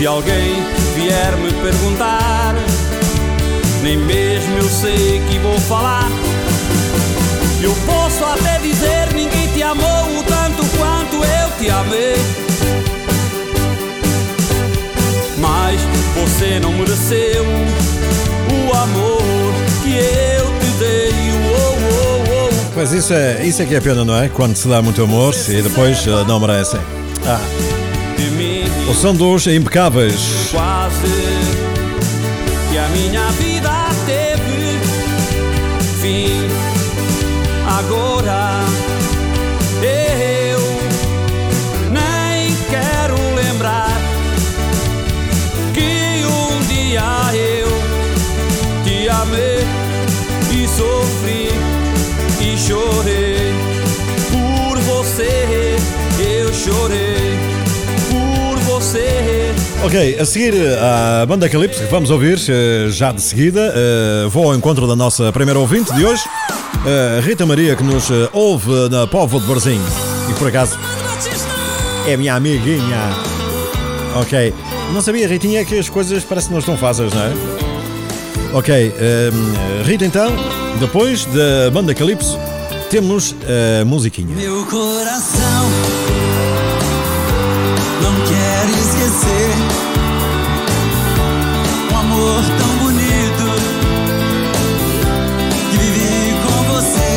Se 0.00 0.06
alguém 0.06 0.54
vier 0.94 1.36
me 1.36 1.52
perguntar, 1.60 2.54
nem 3.82 3.98
mesmo 3.98 4.56
eu 4.56 4.66
sei 4.66 5.20
que 5.28 5.38
vou 5.40 5.60
falar. 5.60 6.08
Eu 7.62 7.74
posso 7.84 8.24
até 8.24 8.58
dizer 8.60 9.12
ninguém 9.14 9.46
te 9.48 9.62
amou 9.62 10.18
o 10.18 10.22
tanto 10.22 10.64
quanto 10.78 11.16
eu 11.16 11.50
te 11.58 11.68
amei. 11.68 12.14
Mas 15.36 15.78
você 16.14 16.58
não 16.60 16.72
mereceu 16.72 17.44
o 17.44 18.74
amor 18.74 19.52
que 19.82 19.98
eu 19.98 20.46
te 20.60 20.78
dei. 20.78 21.12
Oh, 21.44 21.76
oh, 21.76 22.48
oh. 22.48 22.72
Mas 22.74 22.92
isso 22.92 23.12
é, 23.12 23.44
isso 23.44 23.60
é 23.60 23.66
que 23.66 23.74
é 23.74 23.80
pena, 23.82 24.02
não 24.02 24.16
é? 24.16 24.30
Quando 24.30 24.56
se 24.56 24.66
dá 24.66 24.80
muito 24.80 25.02
amor 25.02 25.34
e 25.46 25.60
depois 25.60 26.06
eh, 26.06 26.24
não 26.26 26.40
merecem. 26.40 26.80
Ah, 27.26 27.79
de 28.90 28.94
mim. 28.94 28.94
o 28.94 28.94
som 28.94 29.14
dos 29.14 29.46
impecáveis. 29.46 30.48
Quase 30.50 31.06
que 32.70 32.78
a 32.78 32.88
minha 32.88 33.30
vida 33.32 33.88
teve 34.06 34.78
fim. 36.00 36.48
Agora 37.66 38.64
eu 39.82 40.60
nem 41.90 42.54
quero 42.68 43.16
lembrar 43.34 43.96
que 45.72 46.24
um 46.26 46.60
dia 46.62 47.02
eu 47.34 47.68
te 48.84 49.08
amei 49.08 49.66
e 50.52 50.66
sofri 50.68 51.50
e 52.40 52.58
chorei 52.58 53.52
por 54.30 54.78
você. 54.80 55.76
Eu 56.18 56.52
chorei. 56.52 57.09
Ok, 59.82 60.18
a 60.20 60.24
seguir 60.26 60.54
a 60.78 61.24
banda 61.26 61.48
Calypso, 61.48 61.80
que 61.80 61.90
vamos 61.90 62.10
ouvir 62.10 62.38
eh, 62.48 62.88
já 62.90 63.12
de 63.12 63.22
seguida. 63.22 63.72
eh, 63.74 64.26
Vou 64.28 64.44
ao 64.50 64.54
encontro 64.54 64.86
da 64.86 64.94
nossa 64.94 65.32
primeira 65.32 65.58
ouvinte 65.58 65.92
de 65.94 66.04
hoje, 66.04 66.22
eh, 66.86 67.20
Rita 67.24 67.46
Maria, 67.46 67.74
que 67.74 67.82
nos 67.82 68.10
eh, 68.10 68.28
ouve 68.32 68.70
na 68.90 69.06
Povo 69.06 69.40
de 69.40 69.46
Barzinho. 69.46 69.82
E 70.30 70.34
por 70.34 70.48
acaso 70.48 70.78
é 72.06 72.14
minha 72.16 72.34
amiguinha. 72.34 72.98
Ok, 74.20 74.52
não 74.92 75.00
sabia, 75.00 75.26
Ritinha, 75.26 75.64
que 75.64 75.78
as 75.78 75.88
coisas 75.88 76.22
parece 76.24 76.48
que 76.48 76.52
não 76.52 76.60
estão 76.60 76.76
fáceis, 76.76 77.12
não 77.14 77.22
é? 77.22 77.32
Ok, 78.52 78.74
eh, 78.98 79.30
Rita, 79.86 80.04
então, 80.04 80.30
depois 80.78 81.24
da 81.24 81.70
banda 81.72 81.94
Calypso, 81.94 82.38
temos 82.90 83.34
a 83.80 83.84
musiquinha. 83.86 84.34
Meu 84.36 84.62
coração 84.66 85.70
esquecer 89.20 89.50
um 91.92 91.96
amor 91.98 92.42
tão 92.58 92.76
bonito 92.78 93.44
que 95.70 95.76
vivi 95.76 96.34
com 96.44 96.62
você. 96.72 97.10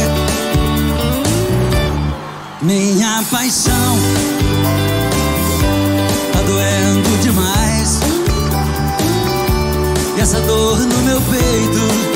Minha 2.61 3.23
paixão 3.31 3.97
tá 6.33 6.41
doendo 6.41 7.21
demais. 7.21 7.99
E 10.17 10.21
essa 10.21 10.39
dor 10.41 10.79
no 10.79 10.97
meu 11.03 11.21
peito 11.21 12.13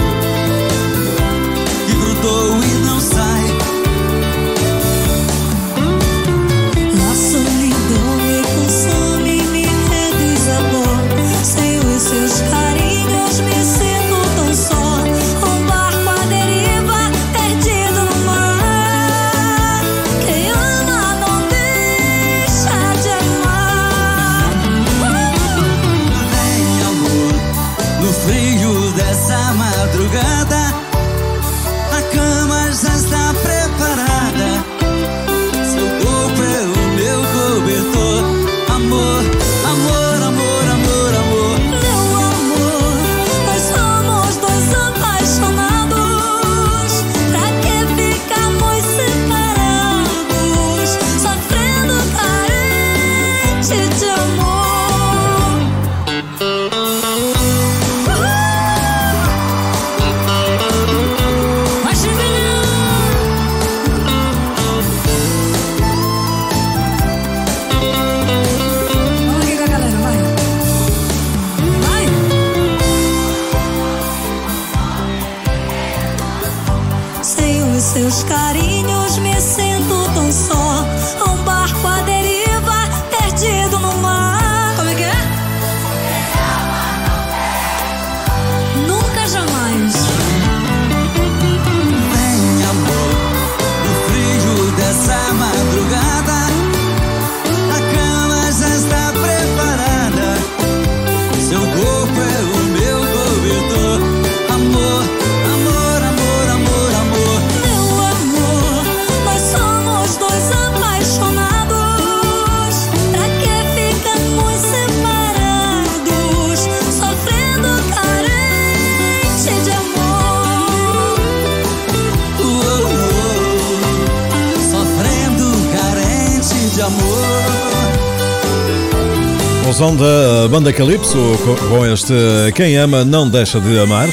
som 129.77 129.95
da 129.95 130.47
banda 130.49 130.73
Calypso 130.73 131.37
com 131.69 131.85
este 131.85 132.11
Quem 132.55 132.75
Ama 132.77 133.05
Não 133.05 133.29
Deixa 133.29 133.61
de 133.61 133.79
Amar. 133.79 134.09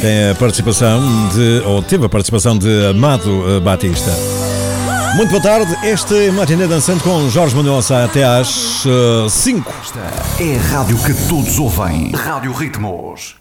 Tem 0.00 0.30
a 0.30 0.34
participação 0.34 1.00
de, 1.28 1.62
ou 1.64 1.80
teve 1.80 2.06
a 2.06 2.08
participação 2.08 2.58
de 2.58 2.86
Amado 2.86 3.56
eh, 3.56 3.60
Batista. 3.60 4.10
Muito 5.14 5.30
boa 5.30 5.40
tarde, 5.40 5.76
este 5.86 6.26
é 6.26 6.32
Matiné 6.32 6.66
Dançante 6.66 7.04
com 7.04 7.30
Jorge 7.30 7.54
Manuel 7.54 7.80
Sá 7.82 8.04
até 8.04 8.24
às 8.24 8.82
5. 9.30 9.72
É 10.40 10.56
a 10.56 10.60
rádio 10.60 10.98
que 11.04 11.14
todos 11.28 11.56
ouvem. 11.60 12.10
Rádio 12.10 12.52
Ritmos. 12.52 13.36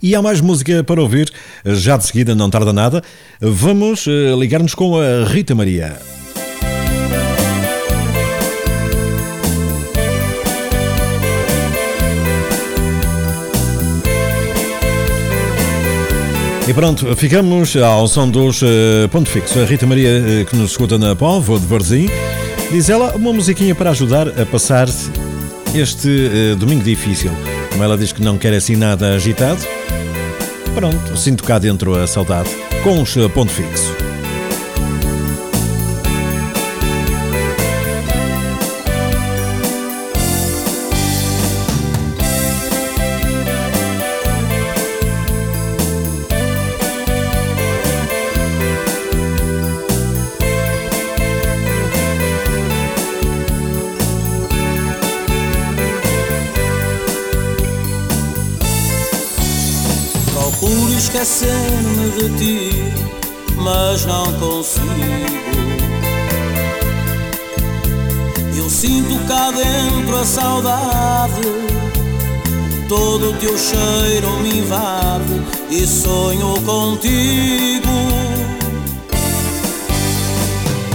E 0.00 0.14
há 0.14 0.22
mais 0.22 0.40
música 0.40 0.84
para 0.84 1.02
ouvir, 1.02 1.32
já 1.64 1.96
de 1.96 2.06
seguida, 2.06 2.32
não 2.32 2.48
tarda 2.48 2.72
nada. 2.72 3.02
Vamos 3.40 4.06
eh, 4.06 4.36
ligar-nos 4.38 4.76
com 4.76 5.00
a 5.00 5.24
Rita 5.26 5.52
Maria. 5.52 5.98
E 16.66 16.72
pronto, 16.72 17.16
ficamos 17.16 17.76
ao 17.76 18.06
som 18.06 18.30
dos 18.30 18.62
uh, 18.62 19.08
Ponto 19.10 19.28
Fixo. 19.28 19.58
A 19.58 19.64
Rita 19.64 19.84
Maria, 19.84 20.08
uh, 20.08 20.46
que 20.48 20.54
nos 20.54 20.70
escuta 20.70 20.96
na 20.96 21.16
Póvoa 21.16 21.58
de 21.58 21.66
Varzim, 21.66 22.08
diz 22.70 22.88
ela 22.88 23.16
uma 23.16 23.32
musiquinha 23.32 23.74
para 23.74 23.90
ajudar 23.90 24.28
a 24.28 24.46
passar 24.46 24.88
este 25.74 26.08
uh, 26.08 26.56
domingo 26.56 26.84
difícil. 26.84 27.32
Como 27.72 27.82
ela 27.82 27.98
diz 27.98 28.12
que 28.12 28.22
não 28.22 28.38
quer 28.38 28.54
assim 28.54 28.76
nada 28.76 29.14
agitado, 29.14 29.60
pronto, 30.72 31.16
sinto 31.16 31.42
cá 31.42 31.58
dentro 31.58 31.96
a 31.96 32.06
saudade 32.06 32.48
com 32.84 33.02
os 33.02 33.12
Ponto 33.34 33.50
Fixo. 33.50 34.11
Teu 73.42 73.58
cheiro 73.58 74.38
me 74.40 74.58
invade 74.60 75.42
e 75.68 75.84
sonho 75.84 76.54
contigo. 76.62 77.88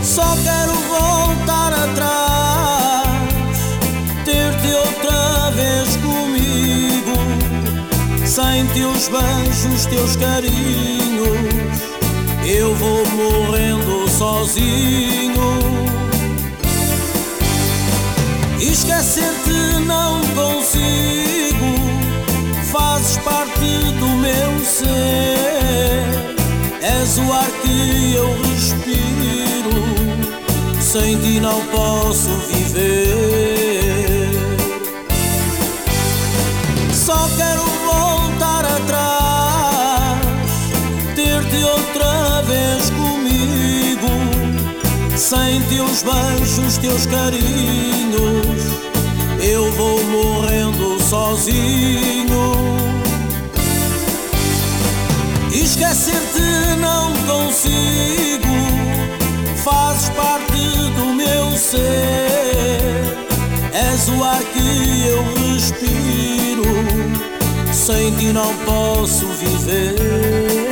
Só 0.01 0.23
quero 0.45 0.71
voltar 0.87 1.73
atrás, 1.73 3.09
ter-te 4.23 4.73
outra 4.73 5.51
vez 5.51 5.97
comigo 5.97 7.17
sem 8.25 8.65
teus 8.67 9.09
beijos, 9.09 9.85
teus 9.87 10.15
carinhos, 10.15 11.81
eu 12.45 12.73
vou 12.75 13.05
morrendo 13.07 14.09
sozinho. 14.09 15.57
Esquecer-te 18.61 19.85
não 19.85 20.21
consigo, 20.33 21.76
fazes 22.71 23.17
parte 23.17 23.69
do 23.99 24.07
meu 24.07 24.65
ser. 24.65 26.05
És 26.81 27.17
o 27.17 27.33
ar 27.33 27.49
que 27.61 28.13
eu 28.15 28.27
respiro, 28.43 29.83
sem 30.81 31.17
ti 31.19 31.39
não 31.39 31.61
posso 31.67 32.29
viver. 32.49 34.31
Só 36.93 37.29
quero 37.37 37.63
voltar 37.85 38.65
atrás, 38.65 40.19
ter-te 41.15 41.63
outra 41.63 42.41
vez 42.41 42.89
comigo, 42.89 44.09
sem 45.15 45.61
teus 45.63 46.03
beijos, 46.03 46.77
teus 46.77 47.05
carinhos, 47.05 48.61
eu 49.41 49.71
vou 49.73 50.03
morrendo 50.05 50.96
sozinho. 51.07 52.53
Esquecer-te 55.53 56.75
não 56.81 57.13
consigo, 57.25 58.53
fazes 59.63 60.09
parte 60.09 60.57
do 60.97 61.13
meu 61.13 61.51
ser. 61.57 63.17
És 63.73 64.09
o 64.09 64.23
ar 64.23 64.41
que 64.43 65.07
eu 65.07 65.23
respiro, 65.53 66.65
sem 67.71 68.13
ti 68.15 68.33
não 68.33 68.53
posso 68.65 69.25
viver. 69.27 70.66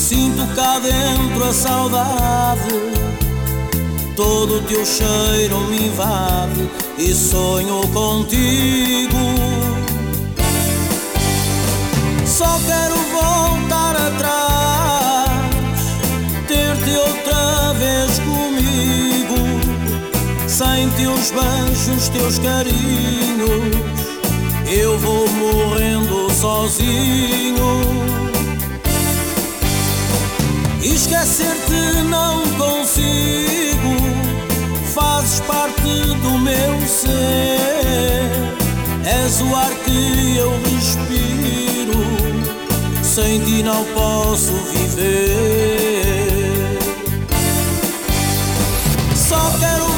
Sinto 0.00 0.46
cá 0.54 0.78
dentro 0.78 1.44
a 1.44 1.52
saudade, 1.52 2.70
todo 4.16 4.56
o 4.56 4.62
teu 4.62 4.84
cheiro 4.84 5.60
me 5.68 5.88
invade 5.88 6.70
e 6.96 7.12
sonho 7.12 7.86
contigo. 7.88 9.18
Só 12.24 12.58
quero 12.66 12.94
voltar 13.12 13.94
atrás, 13.94 15.28
ter-te 16.48 16.96
outra 16.96 17.74
vez 17.74 18.18
comigo 18.20 19.36
sem 20.48 20.88
teus 20.96 21.30
beijos, 21.30 22.08
teus 22.08 22.38
carinhos, 22.38 23.76
eu 24.66 24.98
vou 24.98 25.28
morrendo 25.28 26.30
sozinho. 26.32 28.19
Esquecer-te 30.82 32.02
não 32.08 32.42
consigo, 32.56 33.96
fazes 34.94 35.40
parte 35.40 35.92
do 36.22 36.38
meu 36.38 36.80
ser. 36.86 38.30
És 39.04 39.40
o 39.42 39.54
ar 39.54 39.70
que 39.84 40.36
eu 40.36 40.50
respiro, 40.62 42.02
sem 43.02 43.40
ti 43.40 43.62
não 43.62 43.84
posso 43.94 44.52
viver. 44.72 46.00
Só 49.14 49.52
quero 49.58 49.89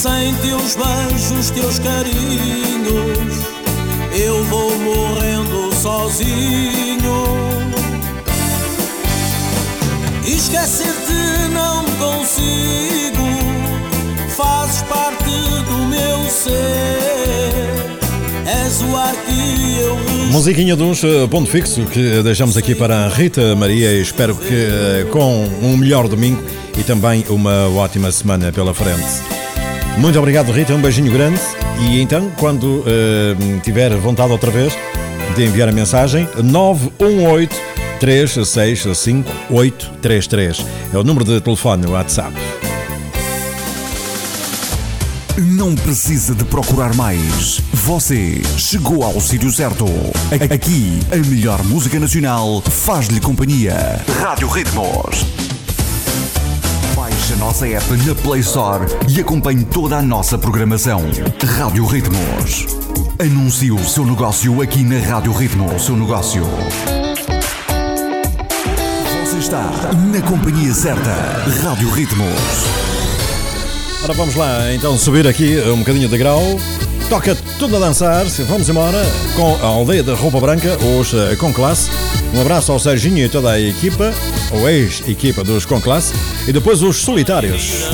sem 0.00 0.34
teus 0.36 0.76
beijos, 0.76 1.50
teus 1.50 1.78
carinhos, 1.78 3.34
eu 4.18 4.42
vou 4.44 4.70
morrendo 4.78 5.74
sozinho. 5.74 7.26
Esquecer-te 10.24 11.52
não 11.52 11.84
consigo, 11.98 13.26
fazes 14.34 14.80
parte 14.82 15.30
do 15.68 15.86
meu 15.90 16.30
ser. 16.30 16.48
És 18.46 18.72
suar 18.72 19.14
que 19.26 19.80
eu 19.82 19.98
Musiquinha 20.32 20.76
de 20.76 20.82
uns 20.82 21.02
uh, 21.02 21.28
ponto 21.28 21.50
fixo 21.50 21.84
que 21.84 22.22
deixamos 22.22 22.56
aqui 22.56 22.74
para 22.74 23.04
a 23.04 23.08
Rita 23.08 23.54
Maria 23.54 23.92
e 23.92 24.00
espero 24.00 24.34
que 24.34 24.54
uh, 24.54 25.10
com 25.10 25.44
um 25.62 25.76
melhor 25.76 26.08
domingo 26.08 26.42
e 26.78 26.82
também 26.82 27.22
uma 27.28 27.68
ótima 27.68 28.10
semana 28.10 28.50
pela 28.50 28.72
frente. 28.72 29.39
Muito 29.98 30.18
obrigado, 30.18 30.50
Rita. 30.52 30.74
Um 30.74 30.80
beijinho 30.80 31.12
grande. 31.12 31.40
E 31.80 32.00
então, 32.00 32.30
quando 32.38 32.80
uh, 32.80 33.60
tiver 33.62 33.94
vontade 33.96 34.32
outra 34.32 34.50
vez 34.50 34.76
de 35.34 35.44
enviar 35.44 35.68
a 35.68 35.72
mensagem, 35.72 36.28
918 36.42 37.54
365 38.00 39.30
833 39.50 40.64
é 40.92 40.98
o 40.98 41.04
número 41.04 41.24
de 41.24 41.40
telefone 41.40 41.86
WhatsApp. 41.86 42.34
Não 45.36 45.74
precisa 45.74 46.34
de 46.34 46.44
procurar 46.44 46.94
mais. 46.94 47.60
Você 47.72 48.42
chegou 48.56 49.02
ao 49.02 49.20
sítio 49.20 49.50
certo. 49.50 49.86
Aqui, 50.52 50.98
a 51.10 51.16
melhor 51.16 51.62
música 51.64 51.98
nacional 52.00 52.62
faz-lhe 52.62 53.20
companhia. 53.20 54.04
Rádio 54.20 54.48
Ritmos. 54.48 55.49
Baixe 57.30 57.32
a 57.32 57.36
nossa 57.36 57.68
app 57.68 57.96
na 58.06 58.14
Play 58.14 58.40
Store 58.40 58.86
e 59.08 59.20
acompanhe 59.20 59.64
toda 59.64 59.96
a 59.96 60.02
nossa 60.02 60.36
programação. 60.36 61.02
Rádio 61.58 61.84
Ritmos. 61.84 62.66
Anuncie 63.18 63.70
o 63.70 63.78
seu 63.84 64.04
negócio 64.04 64.60
aqui 64.60 64.82
na 64.82 64.98
Rádio 64.98 65.32
Ritmo. 65.32 65.72
O 65.72 65.78
seu 65.78 65.96
negócio. 65.96 66.44
Você 69.24 69.38
está 69.38 69.62
na 70.12 70.20
companhia 70.22 70.72
certa. 70.72 71.10
Rádio 71.62 71.90
Ritmos. 71.90 72.64
Ora, 74.02 74.14
vamos 74.14 74.34
lá 74.34 74.72
então 74.72 74.98
subir 74.98 75.26
aqui 75.26 75.58
um 75.60 75.78
bocadinho 75.78 76.08
de 76.08 76.18
grau. 76.18 76.42
Toca 77.10 77.36
tudo 77.58 77.76
a 77.76 77.80
dançar. 77.80 78.24
Vamos 78.46 78.68
embora 78.68 79.02
com 79.34 79.56
a 79.56 79.66
aldeia 79.66 80.00
da 80.00 80.14
Roupa 80.14 80.38
Branca, 80.38 80.78
hoje 80.82 81.36
com 81.36 81.52
classe. 81.52 81.90
Um 82.32 82.40
abraço 82.40 82.70
ao 82.70 82.78
Serginho 82.78 83.18
e 83.18 83.28
toda 83.28 83.50
a 83.50 83.60
equipa, 83.60 84.14
ou 84.52 84.68
ex-equipa 84.68 85.42
dos 85.42 85.66
com 85.66 85.80
classe, 85.80 86.14
e 86.46 86.52
depois 86.52 86.80
os 86.82 86.98
solitários. 86.98 87.88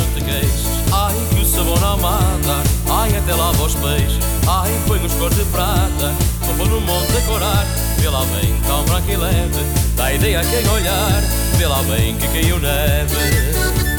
Ai, 0.92 1.14
que 1.30 1.40
o 1.40 1.46
sabor 1.46 1.80
não 1.80 1.96
mata, 1.96 2.62
ai, 2.90 3.16
até 3.16 3.34
lava 3.34 3.62
os 3.64 3.74
peixes, 3.76 4.18
ai, 4.46 4.70
põe 4.86 5.00
nos 5.00 5.14
cor 5.14 5.32
de 5.32 5.44
prata, 5.46 6.12
vou 6.54 6.66
no 6.66 6.82
monte 6.82 7.10
decorar, 7.12 7.66
vê 7.98 8.10
lá 8.10 8.22
bem, 8.38 8.54
tão 8.66 8.84
branco 8.84 9.10
e 9.10 9.16
leve, 9.16 9.64
dá 9.96 10.12
ideia 10.12 10.40
a 10.40 10.44
quem 10.44 10.68
olhar, 10.68 11.22
vê 11.56 11.66
lá 11.66 11.82
bem 11.84 12.14
que 12.16 12.28
caiu 12.28 12.58
neve. 12.60 13.16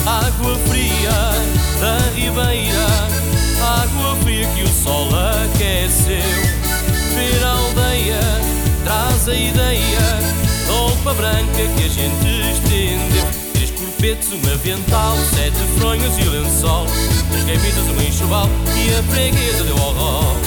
Água 0.06 0.56
fria 0.70 1.10
da 1.82 1.98
ribeira, 2.16 2.88
água 3.62 4.16
fria 4.24 4.48
que 4.56 4.64
o 4.64 4.68
sol 4.68 5.08
aqueceu. 5.46 6.18
Ver 7.16 7.44
a 7.44 7.50
aldeia, 7.50 8.20
traz 8.84 9.28
a 9.28 9.34
ideia, 9.34 10.00
roupa 10.68 11.14
branca 11.14 11.68
que 11.76 11.84
a 11.84 11.90
gente 11.90 12.52
estendeu. 12.54 13.28
Três 13.54 13.72
corpetes, 13.72 14.30
um 14.32 14.54
avental, 14.54 15.16
sete 15.36 15.58
fronhos 15.78 16.18
e 16.18 16.28
o 16.28 16.32
lençol. 16.32 16.86
Três 17.30 17.44
camisas, 17.46 17.88
um 17.88 18.02
enxoval 18.02 18.50
e 18.76 18.94
a 18.94 19.04
freguesa 19.04 19.64
deu 19.64 19.78
ao 19.78 19.94
rol. 19.94 20.47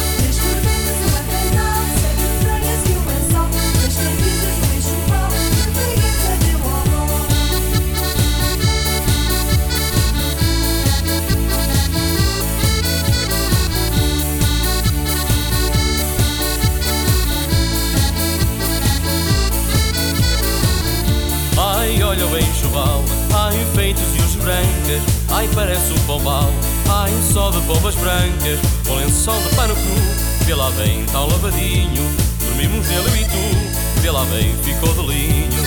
Olha 22.71 22.97
o 22.97 23.01
enxoval 23.01 23.05
Ai, 23.35 23.67
feitos 23.75 24.05
e 24.17 24.23
os 24.23 24.35
brancas 24.37 25.03
Ai, 25.31 25.49
parece 25.55 25.93
um 25.93 25.99
pombal 26.07 26.51
Ai, 26.89 27.13
só 27.33 27.51
de 27.51 27.61
pombas 27.63 27.95
brancas 27.97 28.59
Com 28.87 28.95
lençol 28.95 29.41
de 29.43 29.55
pano 29.55 29.75
cru 29.75 30.45
Vê 30.45 30.83
bem, 30.83 31.05
tão 31.07 31.27
lavadinho 31.29 32.31
Dormimos 32.41 32.87
nele 32.89 33.23
e 33.23 33.25
tu. 33.25 34.01
Vê 34.01 34.11
bem, 34.35 34.55
ficou 34.65 34.93
de 34.95 35.13
linho. 35.13 35.63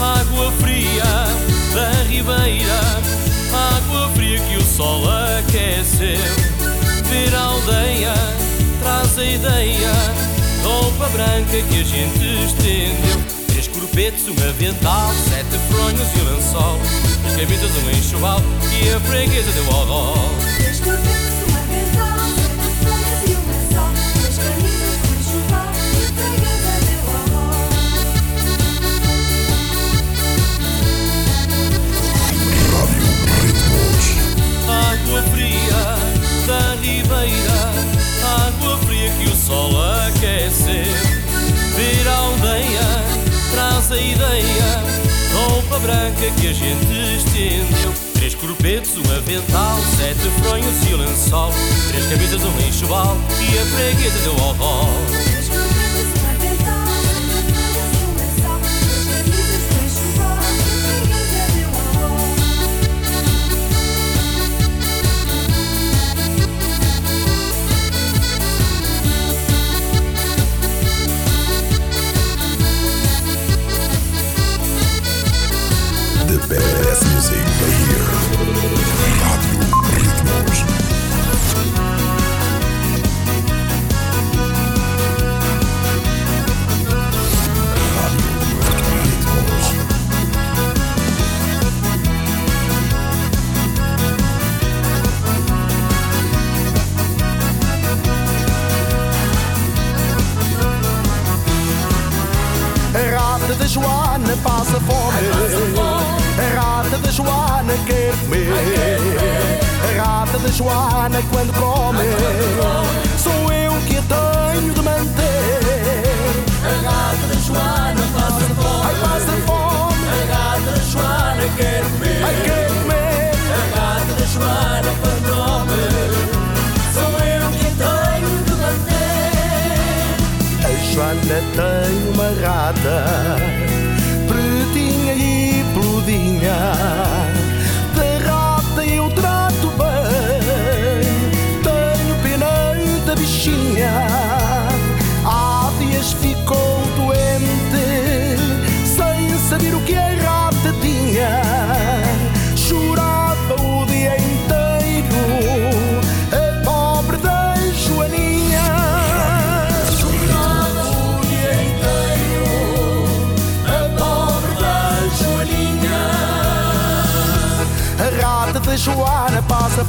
Água 0.00 0.50
fria 0.60 1.04
da 1.74 2.02
ribeira 2.08 2.80
Água 3.76 4.10
fria 4.14 4.40
que 4.40 4.56
o 4.56 4.62
sol 4.62 5.02
aqueceu. 5.38 6.18
Ver 7.08 7.34
a 7.34 7.40
aldeia 7.40 8.14
Traz 8.82 9.18
a 9.18 9.24
ideia 9.24 9.92
Roupa 10.64 11.08
branca 11.10 11.62
que 11.68 11.80
a 11.80 11.84
gente 11.84 12.44
estendeu 12.46 13.31
corpetes, 13.92 14.26
um 14.26 14.48
avental, 14.48 15.12
sete 15.28 15.58
fronhos 15.70 16.08
e 16.16 16.20
um 16.20 16.34
lençol, 16.34 16.78
as 17.26 17.36
camisas, 17.36 17.70
um 17.76 17.90
enxoval 17.90 18.40
e 18.82 18.90
a 18.90 19.00
freguesa 19.00 19.52
deu 19.52 19.64
ao 19.66 19.84
rol. 19.84 21.31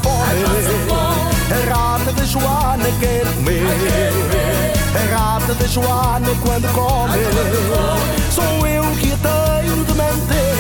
Fome. 0.03 0.43
A 1.51 1.55
rata 1.73 2.11
de 2.13 2.25
Joana 2.25 2.89
quer 2.99 3.25
comer. 3.35 3.63
A 4.95 4.97
rata 5.15 5.53
de 5.55 5.67
Joana 5.67 6.29
quando 6.41 6.67
come. 6.73 7.19
Sou 8.31 8.67
eu 8.67 8.83
que 8.97 9.11
a 9.11 9.17
tenho 9.17 9.75
de 9.85 9.93
manter. 9.93 10.53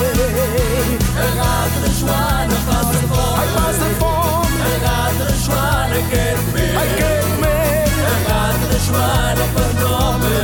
A 1.17 1.19
rata 1.37 1.79
de 1.83 1.91
Joana 1.99 2.57
passa 2.67 2.99
fome. 3.07 3.37
Ai, 3.37 3.47
passa 3.53 3.87
fome. 3.99 4.57
A 4.61 4.67
rata 4.87 5.23
de 5.25 5.37
Joana 5.43 5.97
quer 6.09 6.35
comer. 6.35 6.73
Ai, 6.77 6.89
quer 6.97 7.21
comer. 7.35 7.85
A 8.05 8.15
rata 8.31 8.65
de 8.67 8.79
Joana 8.85 9.45
quando 9.53 9.81
come. 9.83 10.35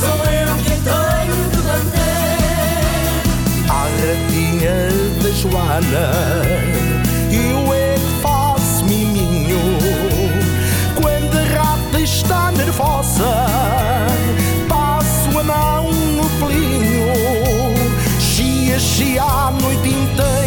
Sou 0.00 0.18
eu 0.32 0.50
que 0.62 0.72
a 0.72 0.74
tenho 0.86 1.36
de 1.50 1.60
manter. 1.66 2.36
A 3.68 3.70
ratinha 3.82 4.78
de 5.22 5.30
Joana, 5.40 6.06
nervosa, 12.76 13.46
passo 14.68 15.38
a 15.38 15.42
mão 15.42 15.90
no 15.92 16.28
pelinho. 16.38 17.06
Chia, 18.20 18.78
chia 18.78 19.22
a 19.22 19.50
noite 19.50 19.88
inteira, 19.88 20.45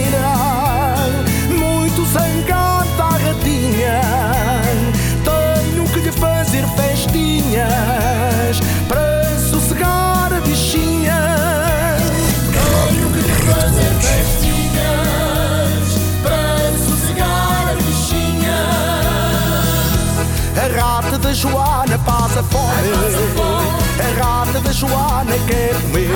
Joana 25.30 25.38
quer 25.46 25.76
comer. 25.84 26.10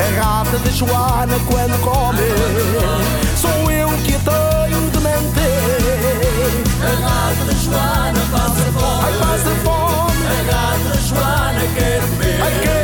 A 0.00 0.20
rata 0.20 0.58
da 0.58 0.70
Joana 0.70 1.38
quando 1.46 1.80
come. 1.80 2.18
Sou 3.36 3.70
eu 3.70 3.88
que 4.04 4.14
a 4.14 4.18
tenho 4.18 4.90
de 4.90 4.98
manter. 4.98 6.64
A 6.82 6.90
rata 7.06 7.44
da 7.44 7.52
Joana 7.52 8.20
passa 8.32 8.64
fome. 8.72 9.04
Ai, 9.04 9.12
passa 9.18 9.50
fome. 9.62 10.26
A 10.26 10.30
rata 10.52 10.88
da 10.88 11.00
Joana 11.00 11.60
quer 11.76 12.00
comer. 12.00 12.75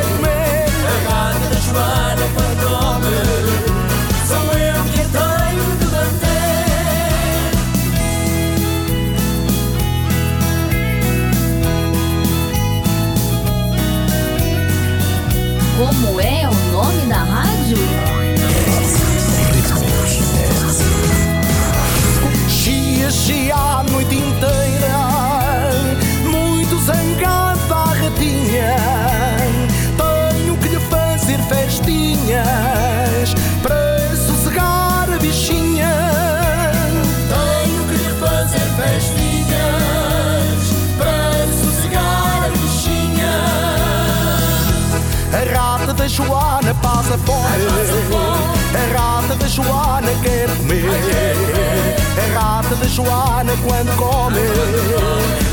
Da 52.82 52.88
Joana 52.88 53.52
quando 53.64 53.96
come. 53.96 54.40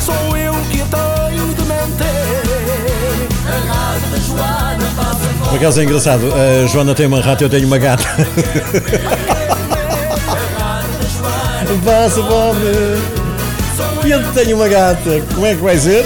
Sou 0.03 0.35
eu 0.35 0.51
que 0.71 0.77
tenho 0.77 1.53
de 1.53 1.61
manter. 1.61 2.41
A 3.45 3.51
rata 3.71 4.07
da 4.11 4.17
Joana 4.17 4.89
passa. 4.95 5.29
Por 5.47 5.55
acaso 5.55 5.79
é 5.79 5.83
engraçado, 5.83 6.33
a 6.33 6.65
Joana 6.65 6.95
tem 6.95 7.05
uma 7.05 7.21
rata, 7.21 7.43
eu 7.43 7.49
tenho 7.49 7.67
uma 7.67 7.77
gata. 7.77 8.03
Passa 11.85 12.23
fome. 12.23 12.97
E 14.05 14.11
eu 14.11 14.33
tenho 14.33 14.55
uma 14.55 14.67
gata, 14.67 15.21
como 15.35 15.45
é 15.45 15.53
que 15.53 15.61
vai 15.61 15.77
ser? 15.77 16.03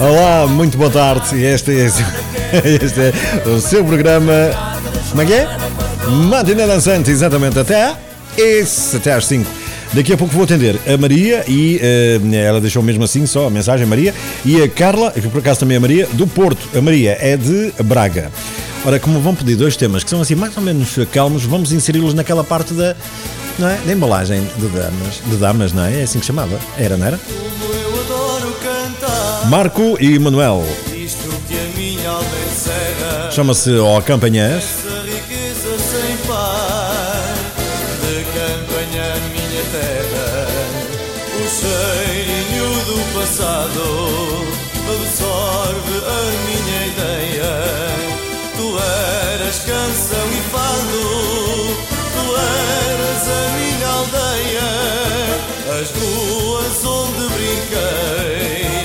Olá, 0.00 0.46
muito 0.46 0.78
boa 0.78 0.88
tarde. 0.90 1.42
Este 1.42 1.72
é, 1.72 1.86
este 2.84 3.00
é 3.00 3.12
o 3.48 3.60
seu 3.60 3.84
programa. 3.84 4.32
Como 5.10 5.22
é 5.22 5.26
que 5.26 5.32
é? 5.32 5.69
Matina 6.10 6.66
Dançante, 6.66 7.10
exatamente 7.10 7.58
até, 7.58 7.96
esse, 8.36 8.96
até 8.96 9.12
às 9.12 9.26
5. 9.26 9.48
Daqui 9.92 10.12
a 10.12 10.16
pouco 10.16 10.34
vou 10.34 10.44
atender 10.44 10.78
a 10.86 10.96
Maria 10.96 11.44
e 11.48 11.78
eh, 11.82 12.20
ela 12.32 12.60
deixou 12.60 12.82
mesmo 12.82 13.04
assim 13.04 13.26
só 13.26 13.46
a 13.46 13.50
mensagem, 13.50 13.86
Maria, 13.86 14.14
e 14.44 14.62
a 14.62 14.68
Carla, 14.68 15.10
que 15.12 15.28
por 15.28 15.38
acaso 15.38 15.60
também 15.60 15.76
é 15.76 15.80
Maria, 15.80 16.08
do 16.12 16.26
Porto. 16.26 16.68
A 16.76 16.80
Maria 16.80 17.16
é 17.20 17.36
de 17.36 17.72
Braga. 17.84 18.30
Ora, 18.84 18.98
como 18.98 19.20
vão 19.20 19.34
pedir 19.34 19.56
dois 19.56 19.76
temas 19.76 20.02
que 20.02 20.10
são 20.10 20.20
assim 20.20 20.34
mais 20.34 20.56
ou 20.56 20.62
menos 20.62 20.96
calmos, 21.12 21.44
vamos 21.44 21.72
inseri-los 21.72 22.14
naquela 22.14 22.42
parte 22.42 22.72
da, 22.72 22.96
não 23.58 23.68
é? 23.68 23.76
da 23.84 23.92
embalagem 23.92 24.42
de 24.56 24.66
damas, 24.68 25.22
de 25.26 25.36
damas, 25.36 25.72
não 25.72 25.84
é? 25.84 26.00
É 26.00 26.02
assim 26.02 26.18
que 26.18 26.26
chamava? 26.26 26.58
Era, 26.78 26.96
não 26.96 27.06
era? 27.06 27.20
Eu 27.28 28.00
adoro 28.00 28.56
cantar 28.62 29.48
Marco 29.48 29.96
e 30.00 30.18
Manuel. 30.18 30.64
Chama-se 33.30 33.76
Ó 33.76 34.00
Campanhãs. 34.00 34.89
As 55.80 55.88
ruas 55.92 56.84
onde 56.84 57.26
brinquei 57.32 58.84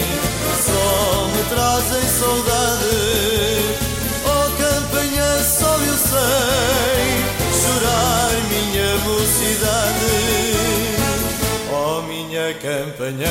só 0.63 1.27
me 1.27 1.43
trazem 1.49 2.07
saudade. 2.07 2.95
Oh 4.23 4.47
campanha, 4.57 5.43
só 5.43 5.77
eu 5.77 5.97
sei 5.97 7.05
chorar 7.51 8.31
minha 8.47 8.95
mocidade. 8.99 10.15
Oh 11.69 12.01
minha 12.03 12.53
campanha, 12.53 13.27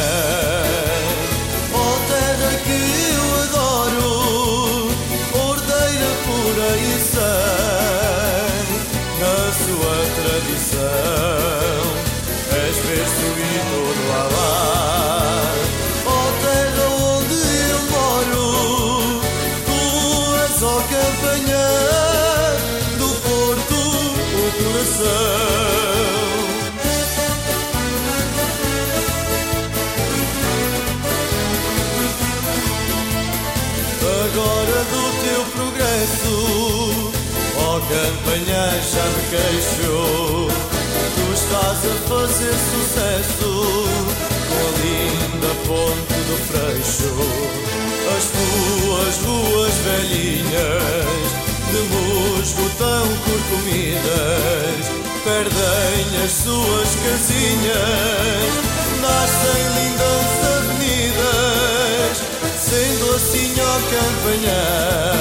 Agora 34.25 34.79
do 34.85 35.03
teu 35.25 35.43
progresso, 35.53 36.37
ó 37.57 37.81
campanha 37.81 38.65
já 38.93 39.05
me 39.11 39.23
queixo. 39.31 39.95
Tu 41.15 41.25
estás 41.35 41.81
a 41.85 41.95
fazer 42.09 42.55
sucesso 42.55 43.51
com 44.49 44.61
a 44.61 44.71
linda 44.85 45.53
ponte 45.67 46.19
do 46.29 46.37
Freixo. 46.47 47.13
As 48.17 48.25
tuas 48.31 49.15
ruas 49.27 49.75
velhinhas 49.79 51.25
de 51.73 51.81
musgo 51.91 52.67
tão 52.79 53.07
corcomidas 53.25 54.74
perdem 55.25 56.23
as 56.23 56.31
suas 56.31 56.95
casinhas, 56.97 58.53
nascem 59.01 59.63
lindas 59.79 60.29
avenidas, 60.59 62.15
sendo 62.59 63.15
assim, 63.15 63.55
ó 63.59 63.81
campanhar. 63.91 65.15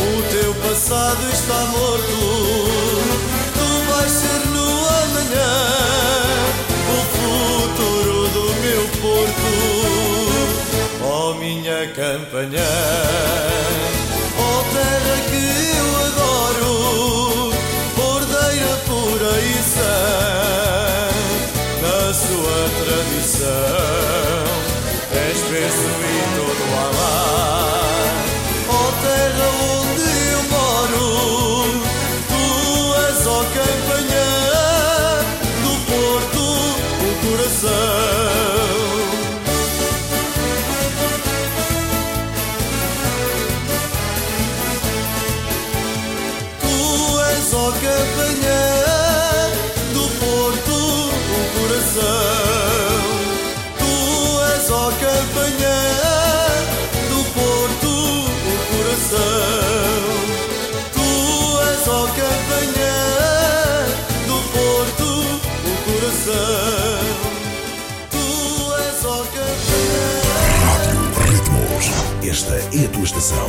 o 0.00 0.22
teu 0.32 0.52
passado 0.54 1.22
está 1.30 1.60
morto, 1.66 2.18
tu 3.54 3.68
vais 3.92 4.10
ser 4.10 4.40
no 4.48 4.68
amanhã, 5.04 5.54
o 6.88 6.98
futuro 7.16 8.18
do 8.28 8.44
meu 8.62 8.84
porto, 9.02 9.52
ó 11.04 11.34
minha 11.34 11.80
campanha. 11.88 12.72
Tradição, 22.86 24.46
és 25.28 25.40
Esta 72.36 72.52
é 72.54 72.84
a 72.84 72.88
tua 72.90 73.02
estação. 73.02 73.48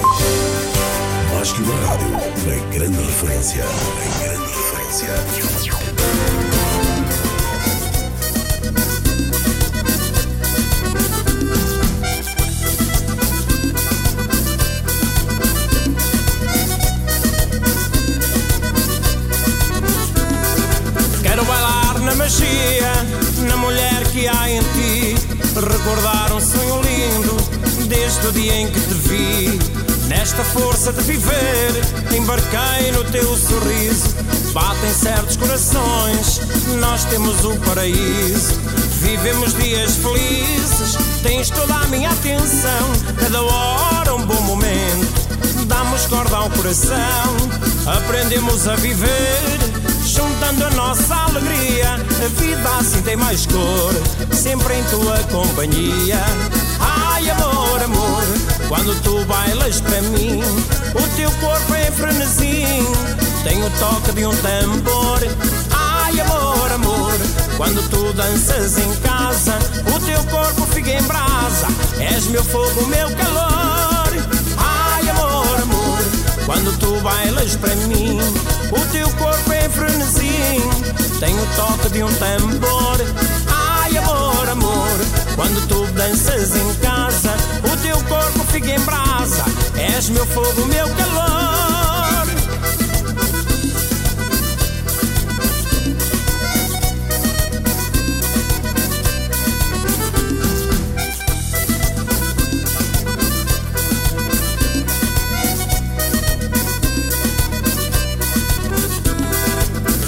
Mais 1.34 1.52
que 1.52 1.62
uma 1.62 1.76
rádio, 1.88 2.08
uma 2.08 2.74
grande 2.74 2.98
referência. 3.04 3.66
Uma 3.66 4.18
grande 4.24 4.50
referência. 4.50 5.10
Quero 21.24 21.44
bailar 21.44 22.00
na 22.00 22.16
magia, 22.16 22.94
na 23.50 23.58
mulher 23.58 24.08
que 24.14 24.30
há 24.30 24.50
em 24.50 24.62
ti. 24.62 25.18
Recordar 25.58 26.32
um 26.32 26.40
sonho 26.40 26.87
desde 27.88 28.28
o 28.28 28.32
dia 28.32 28.56
em 28.56 28.68
que 28.68 28.80
te 28.80 28.94
vi. 28.94 29.60
Nesta 30.08 30.44
força 30.44 30.92
de 30.94 31.02
viver, 31.02 31.72
embarquei 32.16 32.92
no 32.92 33.04
teu 33.06 33.36
sorriso. 33.36 34.16
Batem 34.54 34.94
certos 34.94 35.36
corações, 35.38 36.42
nós 36.80 37.04
temos 37.06 37.44
o 37.46 37.56
paraíso. 37.66 38.60
Vivemos 39.00 39.54
dias 39.54 39.96
felizes, 39.98 40.98
tens 41.22 41.50
toda 41.50 41.74
a 41.76 41.88
minha 41.88 42.10
atenção. 42.10 42.92
Cada 43.20 43.42
hora 43.42 44.16
um 44.16 44.26
bom 44.26 44.42
momento 44.42 45.28
damos 45.68 46.06
corda 46.08 46.38
ao 46.38 46.50
coração, 46.50 47.36
aprendemos 47.86 48.68
a 48.68 48.76
viver, 48.76 49.60
juntando 50.06 50.66
a 50.66 50.70
nossa 50.72 51.16
alegria. 51.16 51.94
A 51.94 52.42
vida 52.42 52.70
assim 52.80 53.02
tem 53.02 53.16
mais 53.16 53.46
cor, 53.46 53.94
sempre 54.34 54.74
em 54.76 54.84
tua 54.86 55.18
companhia. 55.32 56.20
Quando 58.68 59.02
tu 59.02 59.24
bailas 59.26 59.80
para 59.80 60.02
mim, 60.02 60.42
o 60.94 61.16
teu 61.16 61.32
corpo 61.40 61.74
é 61.74 61.88
em 61.88 61.92
frenesi, 61.92 62.66
tem 63.44 63.64
o 63.64 63.70
toque 63.80 64.12
de 64.12 64.26
um 64.26 64.36
tambor. 64.36 65.20
Ai, 65.72 66.20
amor, 66.20 66.72
amor, 66.74 67.14
quando 67.56 67.90
tu 67.90 68.12
danças 68.14 68.78
em 68.78 68.94
casa, 68.98 69.58
o 69.96 70.00
teu 70.02 70.22
corpo 70.26 70.66
fica 70.74 70.92
em 70.92 71.04
brasa, 71.04 71.68
és 71.98 72.28
meu 72.28 72.44
fogo, 72.44 72.86
meu 72.88 73.10
calor. 73.16 74.12
Ai, 74.58 75.10
amor, 75.10 75.62
amor, 75.62 76.00
quando 76.46 76.78
tu 76.78 77.00
bailas 77.02 77.56
para 77.56 77.74
mim, 77.76 78.20
o 78.20 78.92
teu 78.92 79.10
corpo 79.12 79.54
é 79.54 79.66
em 79.66 79.70
frenesi, 79.70 81.20
tem 81.22 81.34
o 81.40 81.48
toque 81.56 81.90
de 81.90 82.04
um 82.04 82.14
tambor. 82.16 82.98
Ai, 83.48 83.98
amor, 83.98 84.50
amor, 84.50 85.00
quando 85.38 85.66
tu 85.70 85.86
danças 85.94 86.54
em 86.56 86.74
casa, 86.76 87.34
em 88.66 88.80
brasa, 88.80 89.46
és 89.76 90.10
meu 90.10 90.26
fogo, 90.26 90.66
meu 90.66 90.88
calor. 90.96 92.28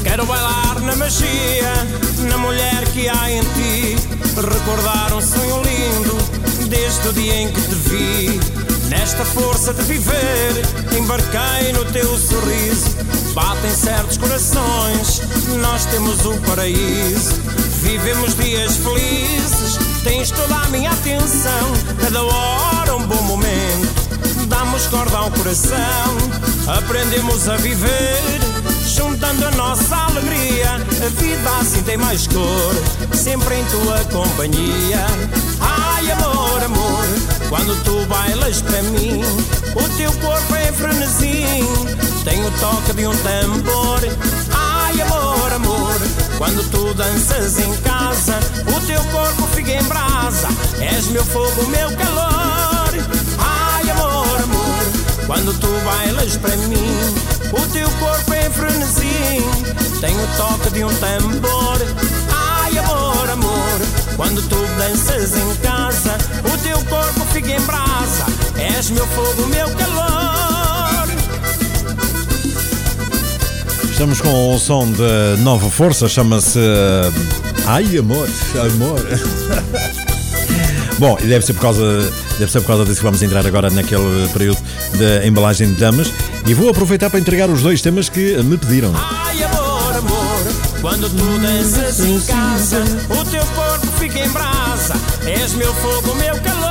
Quero 0.04 0.26
bailar 0.26 0.82
na 0.82 0.96
magia, 0.96 1.74
na 2.30 2.38
mulher 2.40 2.84
que 2.94 3.08
há 3.08 3.32
em 3.32 3.42
ti. 3.42 3.96
Recordar 4.36 5.14
um 5.14 5.22
sonho 5.22 5.62
lindo, 5.64 5.79
desde 6.90 7.08
o 7.08 7.14
dia 7.14 7.42
em 7.42 7.52
que 7.52 7.62
te 7.62 7.76
vi. 7.76 8.40
Nesta 8.90 9.24
força 9.24 9.72
de 9.76 9.84
viver, 9.84 10.66
embarquei 10.98 11.72
no 11.72 11.86
teu 11.86 12.18
sorriso. 12.18 12.98
Batem 13.36 13.70
certos 13.70 14.18
corações, 14.18 15.22
nós 15.62 15.86
temos 15.86 16.26
o 16.26 16.36
paraíso. 16.48 17.36
Vivemos 17.84 18.36
dias 18.36 18.78
felizes, 18.78 19.78
tens 20.04 20.32
toda 20.32 20.56
a 20.56 20.70
minha 20.70 20.90
atenção. 20.90 21.74
Cada 22.02 22.24
hora 22.24 22.96
um 22.96 23.06
bom 23.06 23.22
momento 23.22 24.10
damos 24.48 24.88
corda 24.88 25.18
ao 25.18 25.30
coração, 25.30 26.18
aprendemos 26.76 27.48
a 27.48 27.56
viver, 27.58 28.40
juntando 29.00 29.46
a 29.46 29.52
nossa 29.52 29.96
alegria. 29.96 30.76
A 30.76 31.22
vida 31.22 31.50
assim 31.62 31.82
tem 31.84 31.98
mais 31.98 32.28
cor, 32.28 32.76
sempre 33.16 33.56
em 33.56 33.66
tua 33.66 34.00
companhia. 34.12 35.06
Ai, 35.62 36.12
amor, 36.12 36.64
amor, 36.64 37.06
quando 37.48 37.82
tu 37.84 38.06
bailas 38.08 38.62
para 38.62 38.82
mim, 38.84 39.22
o 39.74 39.98
teu 39.98 40.12
corpo 40.14 40.56
é 40.56 40.70
em 40.70 40.74
frenesi, 40.74 41.46
tem 42.26 42.46
o 42.46 42.52
toque 42.60 42.94
de 42.94 43.08
um 43.08 43.16
tambor. 43.18 44.02
Ai, 44.52 45.02
amor, 45.02 45.54
amor, 45.54 45.96
quando 46.38 46.70
tu 46.70 46.94
danças 46.94 47.58
em 47.60 47.74
casa, 47.78 48.38
o 48.68 48.86
teu 48.86 49.02
corpo 49.06 49.48
fica 49.56 49.72
em 49.72 49.84
brasa, 49.84 50.50
és 50.82 51.08
meu 51.08 51.24
fogo, 51.24 51.66
meu 51.68 51.90
calor. 51.96 52.94
Ai, 53.38 53.90
amor, 53.92 54.42
amor, 54.44 55.26
quando 55.26 55.58
tu 55.60 55.70
bailas 55.86 56.36
para 56.36 56.58
mim, 56.58 57.39
o 57.52 57.68
teu 57.72 57.90
corpo 57.92 58.34
é 58.34 58.50
frenesi, 58.50 59.44
tem 60.00 60.16
o 60.16 60.28
toque 60.38 60.70
de 60.72 60.84
um 60.84 60.94
tambor. 60.96 61.78
Ai, 62.32 62.78
amor, 62.78 63.30
amor, 63.30 63.80
quando 64.16 64.42
tu 64.48 64.58
danças 64.78 65.38
em 65.38 65.56
casa, 65.62 66.18
o 66.44 66.58
teu 66.60 66.78
corpo 66.86 67.22
fica 67.34 67.52
em 67.52 67.62
brasa, 67.62 68.26
és 68.58 68.90
meu 68.90 69.08
fogo, 69.08 69.48
meu 69.48 69.70
calor. 69.72 70.40
Estamos 73.92 74.22
com 74.22 74.56
o 74.56 74.58
som 74.58 74.90
de 74.92 75.42
Nova 75.42 75.70
Força, 75.70 76.08
chama-se 76.08 76.58
eh, 76.58 77.12
Ai 77.68 77.98
Amor, 77.98 78.30
Amor. 78.74 79.00
Bom, 80.98 81.18
e 81.22 81.28
deve 81.28 81.46
ser 81.46 81.54
por 81.54 81.62
causa 81.62 82.12
deve 82.38 82.52
ser 82.52 82.62
por 82.62 82.68
causa 82.68 82.86
disso 82.86 82.98
que 82.98 83.04
vamos 83.04 83.22
entrar 83.22 83.46
agora 83.46 83.70
naquele 83.70 84.28
período 84.34 84.60
de 84.98 85.28
embalagem 85.28 85.68
de 85.74 85.80
damas 85.80 86.12
e 86.50 86.54
vou 86.56 86.68
aproveitar 86.68 87.12
para 87.12 87.20
entregar 87.20 87.48
os 87.48 87.62
dois 87.62 87.80
temas 87.80 88.10
que 88.10 88.36
me 88.42 88.58
pediram. 88.58 88.92
Ai, 88.96 89.44
amor, 89.44 89.96
amor, 89.96 90.82
quando 90.82 91.08
tu 91.08 91.40
danças 91.40 92.00
em 92.00 92.20
casa, 92.22 92.84
o 93.08 93.24
teu 93.26 93.46
corpo 93.46 93.86
fica 94.00 94.18
em 94.18 94.30
brasa, 94.30 94.96
és 95.28 95.54
meu 95.54 95.72
fogo, 95.76 96.16
meu 96.16 96.36
calor. 96.42 96.70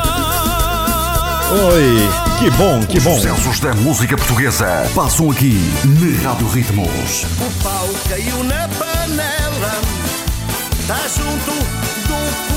Oi, 1.72 2.40
que 2.40 2.50
bom, 2.56 2.84
que 2.86 2.98
bom. 2.98 3.14
Os 3.14 3.22
sucessos 3.22 3.60
da 3.60 3.72
música 3.74 4.16
portuguesa 4.16 4.66
passam 4.96 5.30
aqui 5.30 5.56
na 5.84 6.28
Rádio 6.28 6.48
Ritmos. 6.48 7.24
O 7.40 7.62
pau 7.62 7.88
caiu 8.08 8.42
na 8.42 8.68
panela, 8.68 9.80
tá 10.88 10.98
junto 11.06 11.52
do 12.08 12.47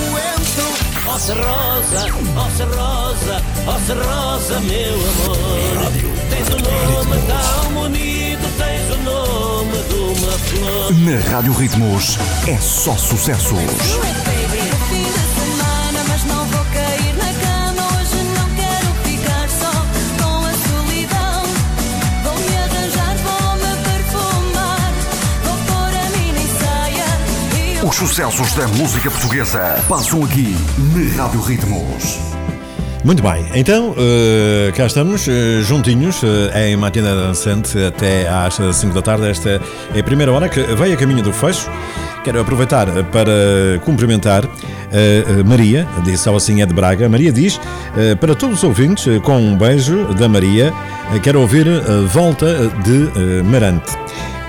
oh, 1.11 1.17
Rosa, 1.17 2.05
oh, 2.35 2.47
Rosa, 2.75 3.43
oh, 3.67 3.71
Rosa, 3.71 4.59
meu 4.61 4.93
amor. 4.93 5.91
Tens 6.29 6.49
um 6.49 6.57
nome 6.57 7.21
tão 7.27 7.73
bonito, 7.73 8.47
tens 8.57 8.89
o 8.89 8.97
nome 9.03 9.77
de 9.89 9.95
uma 9.95 10.31
flor. 10.31 10.93
Na 10.93 11.31
Rádio 11.31 11.53
Ritmos 11.53 12.17
é 12.47 12.57
só 12.57 12.95
sucessos. 12.95 14.30
Os 27.83 27.95
sucessos 27.95 28.53
da 28.53 28.67
música 28.67 29.09
portuguesa 29.09 29.83
passam 29.89 30.23
aqui 30.23 30.55
na 30.93 31.23
Rádio 31.23 31.41
Ritmos. 31.41 32.19
Muito 33.03 33.23
bem, 33.23 33.43
então 33.55 33.95
eh, 33.97 34.71
cá 34.75 34.85
estamos 34.85 35.27
eh, 35.27 35.61
juntinhos 35.63 36.21
eh, 36.23 36.69
em 36.69 36.77
Matina 36.77 37.15
Dançante 37.15 37.83
até 37.83 38.29
às 38.29 38.53
5 38.53 38.93
da 38.93 39.01
tarde. 39.01 39.27
Esta 39.27 39.59
é 39.95 39.99
a 39.99 40.03
primeira 40.03 40.31
hora 40.31 40.47
que 40.47 40.61
veio 40.61 40.93
a 40.93 40.97
caminho 40.97 41.23
do 41.23 41.33
fecho. 41.33 41.71
Quero 42.23 42.39
aproveitar 42.39 42.85
para 43.05 43.79
cumprimentar 43.83 44.43
eh, 44.91 45.41
Maria, 45.43 45.87
ao 46.27 46.35
assim 46.35 46.61
é 46.61 46.67
de 46.67 46.75
Braga. 46.75 47.09
Maria 47.09 47.31
diz 47.31 47.59
eh, 47.97 48.13
para 48.13 48.35
todos 48.35 48.57
os 48.57 48.63
ouvintes, 48.63 49.07
com 49.23 49.37
um 49.39 49.57
beijo 49.57 50.13
da 50.13 50.29
Maria, 50.29 50.71
quero 51.23 51.41
ouvir 51.41 51.65
volta 52.11 52.67
de 52.83 53.41
Marante. 53.43 54.00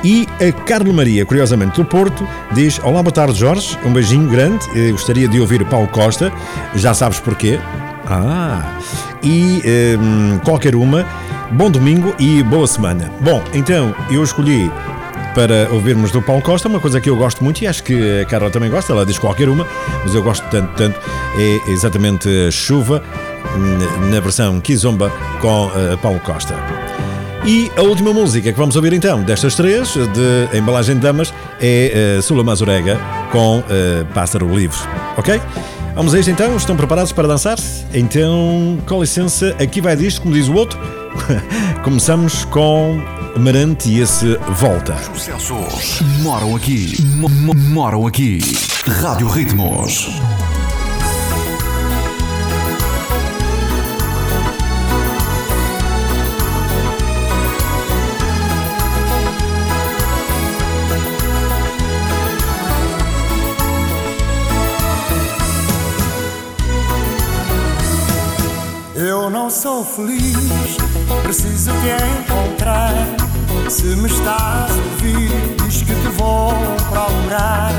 E 0.05 0.27
a 0.41 0.51
Carla 0.65 0.93
Maria, 0.93 1.25
curiosamente 1.25 1.77
do 1.77 1.85
Porto, 1.85 2.27
diz: 2.53 2.81
Olá, 2.81 3.03
boa 3.03 3.13
tarde, 3.13 3.39
Jorge. 3.39 3.79
Um 3.85 3.93
beijinho 3.93 4.29
grande. 4.29 4.67
Eh, 4.75 4.91
Gostaria 4.91 5.29
de 5.29 5.41
ouvir 5.41 5.65
Paulo 5.67 5.87
Costa. 5.89 6.33
Já 6.75 6.93
sabes 6.93 7.21
porquê. 7.21 7.59
Ah, 8.07 8.79
e 9.23 9.63
hum, 9.99 10.41
qualquer 10.45 10.75
uma. 10.75 11.07
Bom 11.53 11.71
domingo 11.71 12.15
e 12.19 12.43
boa 12.43 12.67
semana. 12.67 13.13
Bom, 13.21 13.43
então 13.55 13.95
eu 14.11 14.25
escolhi 14.25 14.71
para 15.35 15.69
ouvirmos 15.71 16.11
do 16.11 16.21
Paulo 16.21 16.43
Costa 16.43 16.69
uma 16.69 16.81
coisa 16.81 17.01
que 17.01 17.09
eu 17.09 17.17
gosto 17.17 17.43
muito 17.45 17.63
e 17.63 17.67
acho 17.67 17.83
que 17.83 18.21
a 18.21 18.25
Carla 18.27 18.51
também 18.51 18.71
gosta. 18.71 18.93
Ela 18.93 19.07
diz 19.07 19.19
qualquer 19.19 19.49
uma, 19.49 19.67
mas 20.03 20.15
eu 20.15 20.23
gosto 20.23 20.45
tanto, 20.51 20.75
tanto. 20.75 20.99
É 21.39 21.71
exatamente 21.71 22.29
Chuva 22.51 23.03
hum, 23.57 24.11
na 24.11 24.19
versão 24.19 24.61
Kizomba 24.61 25.11
com 25.41 25.71
eh, 25.77 25.97
Paulo 26.03 26.19
Costa. 26.21 26.55
E 27.45 27.71
a 27.77 27.83
última 27.83 28.13
música 28.13 28.53
que 28.53 28.59
vamos 28.59 28.77
ouvir 28.77 28.93
então, 28.93 29.21
destas 29.23 29.55
três, 29.57 29.89
de 29.95 30.57
embalagem 30.57 30.95
de 30.95 31.01
damas, 31.01 31.35
é 31.61 32.17
uh, 32.19 32.23
Sula 32.23 32.45
Mazurega 32.45 32.99
com 33.33 33.59
uh, 33.59 33.63
Pássaro 34.15 34.47
Livre. 34.55 34.77
Ok? 35.17 35.41
Vamos 35.97 36.15
a 36.15 36.21
isto 36.21 36.31
então? 36.31 36.57
Estão 36.57 36.77
preparados 36.77 37.11
para 37.13 37.27
dançar? 37.27 37.59
Então, 37.93 38.79
com 38.87 39.01
licença, 39.01 39.55
aqui 39.61 39.81
vai 39.81 39.97
disto, 39.97 40.23
como 40.23 40.33
diz 40.35 40.47
o 40.49 40.55
outro. 40.55 40.79
Começamos 41.83 42.45
com 42.47 43.03
Marante 43.37 43.89
e 43.91 44.01
esse 44.01 44.39
Volta. 44.51 44.97
Sucessos 45.13 46.01
moram 46.21 46.55
aqui. 46.57 46.97
Mo- 47.17 47.29
mo- 47.29 47.55
moram 47.55 48.07
aqui. 48.07 48.39
Rádio 48.87 49.27
Ritmos. 49.29 50.09
Sou 69.63 69.85
feliz, 69.85 70.77
preciso 71.23 71.71
te 71.83 71.95
encontrar. 72.21 72.93
Se 73.71 73.85
me 73.95 74.09
estás 74.09 74.73
a 74.73 74.75
ouvir, 74.75 75.31
diz 75.63 75.83
que 75.83 75.95
te 75.95 76.09
vou 76.19 76.53
procurar. 76.91 77.71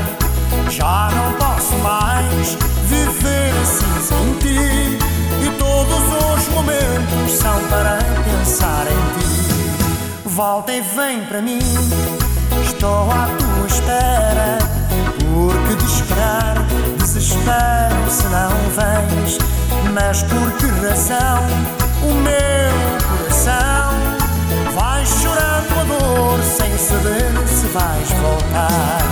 Já 0.70 1.10
não 1.14 1.34
posso 1.34 1.74
mais 1.82 2.56
viver 2.88 3.52
assim 3.62 4.00
sem 4.00 4.34
ti. 4.38 4.98
E 5.44 5.50
todos 5.58 5.98
os 5.98 6.48
momentos 6.54 7.32
são 7.38 7.60
para 7.68 7.98
pensar 8.24 8.86
em 8.86 9.20
ti. 9.20 10.24
Volta 10.24 10.72
e 10.72 10.80
vem 10.80 11.22
para 11.26 11.42
mim, 11.42 11.58
estou 12.64 13.10
à 13.10 13.28
tua 13.36 13.66
espera. 13.66 14.83
Porque 15.34 15.74
de 15.74 15.84
esperar, 15.84 16.54
desespero 16.96 18.08
se 18.08 18.22
não 18.28 18.50
vens. 18.70 19.38
Mas 19.92 20.22
por 20.22 20.52
que 20.52 20.66
razão 20.66 21.42
o 22.04 22.14
meu 22.14 22.72
coração 23.08 23.94
vai 24.76 25.04
chorando 25.04 25.80
a 25.80 25.84
dor 25.84 26.40
sem 26.44 26.78
saber 26.78 27.48
se 27.48 27.66
vais 27.66 28.10
voltar? 28.12 29.02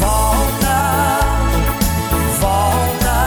Volta, 0.00 0.78
volta, 2.40 3.18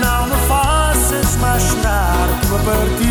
não 0.00 0.28
me 0.28 0.36
faças 0.46 1.34
mais 1.40 1.62
chorar 1.64 2.28
tua 2.46 2.58
partida. 2.60 3.07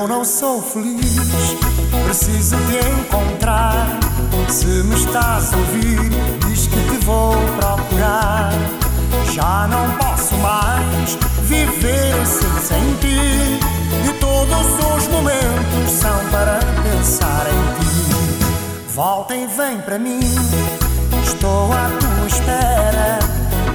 Eu 0.00 0.06
não 0.06 0.24
sou 0.24 0.62
feliz, 0.62 1.56
preciso 2.04 2.54
te 2.56 2.78
encontrar. 3.00 3.98
Se 4.48 4.64
me 4.64 4.94
estás 4.94 5.52
a 5.52 5.56
ouvir, 5.56 5.98
diz 6.46 6.68
que 6.68 6.76
te 6.76 7.04
vou 7.04 7.34
procurar. 7.56 8.52
Já 9.32 9.66
não 9.66 9.90
posso 9.96 10.36
mais 10.36 11.18
viver 11.42 12.14
sem 12.62 12.94
ti. 13.00 13.58
E 14.08 14.12
todos 14.20 14.66
os 14.96 15.08
momentos 15.08 15.90
são 15.90 16.30
para 16.30 16.60
pensar 16.84 17.46
em 17.48 17.82
ti. 17.82 18.94
Volta 18.94 19.34
e 19.34 19.48
vem 19.48 19.80
para 19.80 19.98
mim, 19.98 20.20
estou 21.24 21.72
à 21.72 21.90
tua 21.98 22.26
espera. 22.28 23.18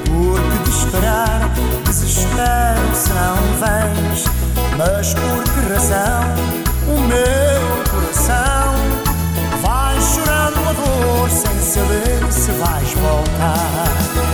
Porque 0.06 0.64
de 0.64 0.70
esperar, 0.70 1.52
desespero 1.84 2.96
se 2.96 3.10
não 3.10 3.36
vens. 3.60 4.33
Mas 4.78 5.14
por 5.14 5.44
que 5.44 5.74
razão 5.74 6.24
o 6.88 7.00
meu 7.02 7.84
coração 7.92 8.74
vai 9.62 10.02
chorando 10.02 10.70
a 10.70 10.74
dor 10.74 11.30
sem 11.30 11.60
saber 11.60 12.32
se 12.32 12.52
vais 12.52 12.94
voltar? 12.94 14.33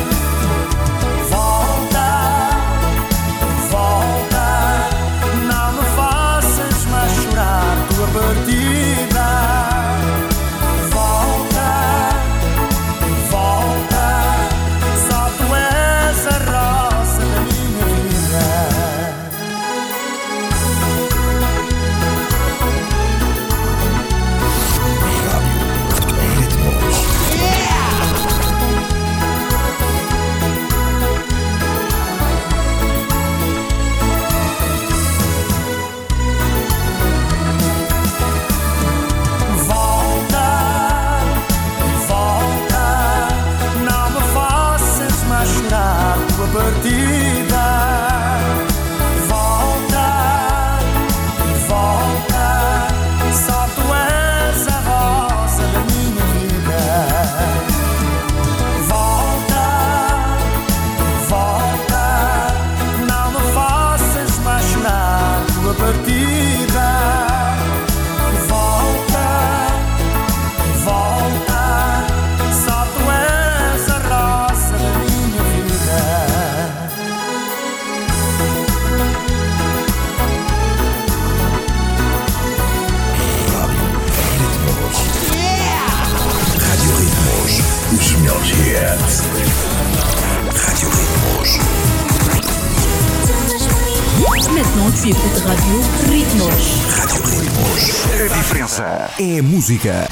Rádio 95.49 95.81
Ritmos. 96.07 96.85
Rádio 96.95 97.23
Ritmos. 97.23 98.31
A 98.31 98.37
diferença 98.37 99.09
é 99.17 99.41
música. 99.41 100.07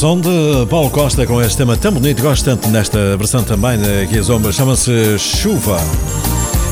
Som 0.00 0.18
de 0.18 0.66
Paulo 0.70 0.88
Costa 0.88 1.26
com 1.26 1.42
este 1.42 1.58
tema 1.58 1.76
tão 1.76 1.92
bonito, 1.92 2.22
gosto 2.22 2.46
tanto 2.46 2.66
nesta 2.70 3.18
versão 3.18 3.44
também 3.44 3.78
da 3.78 4.02
Guia 4.06 4.22
chama-se 4.50 5.18
Chuva. 5.18 5.78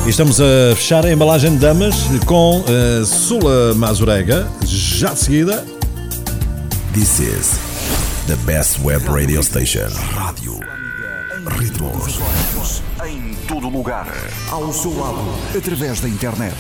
E 0.06 0.08
estamos 0.08 0.40
a 0.40 0.74
fechar 0.74 1.04
a 1.04 1.12
embalagem 1.12 1.50
de 1.50 1.58
damas 1.58 1.94
com 2.24 2.64
a 2.64 3.04
Sula 3.04 3.74
Mazurega, 3.74 4.48
já 4.64 5.12
de 5.12 5.20
seguida. 5.20 5.66
This 6.94 7.18
is 7.20 7.60
the 8.28 8.36
best 8.46 8.80
web 8.82 9.06
radio 9.06 9.42
station. 9.42 9.90
Rádio 10.14 10.58
Ritmos. 11.58 12.82
Em 13.06 13.34
todo 13.46 13.68
lugar, 13.68 14.10
ao 14.50 14.72
seu 14.72 14.98
lado, 14.98 15.20
através 15.54 16.00
da 16.00 16.08
internet. 16.08 16.56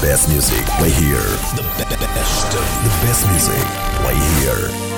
Best 0.00 0.28
music 0.30 0.64
play 0.78 0.90
here. 0.90 1.18
The 1.56 1.62
best. 2.00 2.50
The 2.52 2.90
best 3.04 3.26
music 3.28 3.64
play 4.00 4.16
here. 4.40 4.89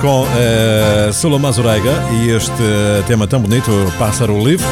Com 0.00 0.22
uh, 0.22 1.12
Sula 1.12 1.38
Mazurega 1.38 1.92
e 2.12 2.30
este 2.30 2.62
eh, 2.62 3.02
tema 3.06 3.26
tão 3.26 3.40
bonito, 3.40 3.70
Pássaro 3.98 4.38
Livre. 4.42 4.66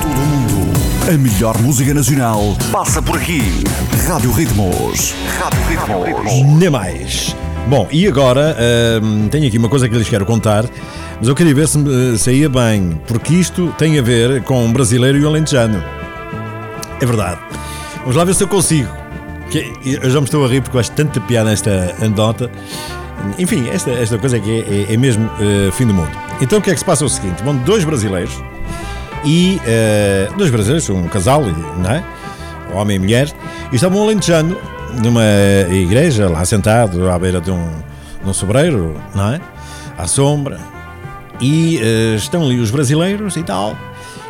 Todo 0.00 0.14
mundo. 0.14 0.72
A 1.12 1.18
melhor 1.18 1.58
música 1.58 1.92
nacional 1.92 2.56
passa 2.70 3.02
por 3.02 3.16
aqui. 3.16 3.42
Rádio 4.06 4.30
Ritmos. 4.30 5.14
Rádio 5.38 5.60
Ritmos. 5.66 6.32
Nem 6.60 6.70
mais. 6.70 7.34
Bom, 7.66 7.88
e 7.90 8.06
agora 8.06 8.56
hum, 9.02 9.28
tenho 9.28 9.48
aqui 9.48 9.58
uma 9.58 9.68
coisa 9.68 9.88
que 9.88 9.96
lhes 9.96 10.08
quero 10.08 10.24
contar, 10.24 10.64
mas 11.18 11.26
eu 11.26 11.34
queria 11.34 11.54
ver 11.54 11.66
se 11.66 12.18
saía 12.18 12.48
bem, 12.48 13.00
porque 13.06 13.34
isto 13.34 13.74
tem 13.76 13.98
a 13.98 14.02
ver 14.02 14.42
com 14.42 14.64
um 14.64 14.72
brasileiro 14.72 15.18
e 15.18 15.24
um 15.24 15.28
alentejano. 15.28 15.82
É 17.00 17.04
verdade. 17.04 17.40
Vamos 18.00 18.14
lá 18.14 18.24
ver 18.24 18.34
se 18.34 18.44
eu 18.44 18.48
consigo. 18.48 18.90
Que 19.50 19.72
eu 19.84 20.10
já 20.10 20.20
me 20.20 20.24
estou 20.24 20.44
a 20.44 20.48
rir 20.48 20.60
porque 20.60 20.76
eu 20.76 20.80
acho 20.80 20.92
tanta 20.92 21.20
piada 21.20 21.50
esta 21.50 21.96
anedota. 22.00 22.50
Enfim, 23.38 23.68
esta, 23.68 23.90
esta 23.90 24.18
coisa 24.18 24.38
que 24.40 24.50
é, 24.50 24.90
é- 24.90 24.94
é 24.94 24.96
mesmo 24.96 25.28
eh, 25.40 25.70
fim 25.72 25.86
do 25.86 25.94
mundo. 25.94 26.10
Então 26.40 26.58
o 26.58 26.62
que 26.62 26.70
é 26.70 26.72
que 26.72 26.78
se 26.78 26.84
passa 26.84 27.04
é 27.04 27.06
o 27.06 27.08
seguinte: 27.08 27.42
vão 27.42 27.56
dois 27.56 27.84
brasileiros 27.84 28.32
e 29.24 29.60
eh, 29.66 30.28
dois 30.36 30.50
brasileiros, 30.50 30.88
um 30.90 31.04
casal, 31.08 31.42
não 31.42 31.90
é? 31.90 32.02
Homem 32.74 32.96
e 32.96 32.98
mulher, 32.98 33.32
e 33.72 33.76
estavam 33.76 34.02
alentejando 34.02 34.56
numa 35.02 35.22
igreja, 35.70 36.28
lá 36.28 36.44
sentado 36.44 37.08
à 37.10 37.18
beira 37.18 37.40
de 37.40 37.50
um, 37.50 37.68
de 38.22 38.28
um 38.28 38.32
sobreiro, 38.32 38.94
não 39.14 39.32
é? 39.32 39.40
À 39.96 40.06
sombra. 40.06 40.58
E 41.40 41.78
eh, 41.82 42.14
estão 42.16 42.42
ali 42.44 42.58
os 42.60 42.70
brasileiros 42.70 43.36
e 43.36 43.42
tal, 43.42 43.76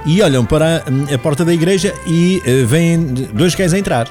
e 0.07 0.21
olham 0.23 0.45
para 0.45 0.83
hum, 0.91 1.05
a 1.13 1.19
porta 1.19 1.45
da 1.45 1.53
igreja 1.55 1.95
e 2.07 2.43
eh, 2.45 2.65
vêm 2.65 3.03
dois 3.33 3.55
cães 3.55 3.73
a 3.73 3.79
entrar. 3.79 4.09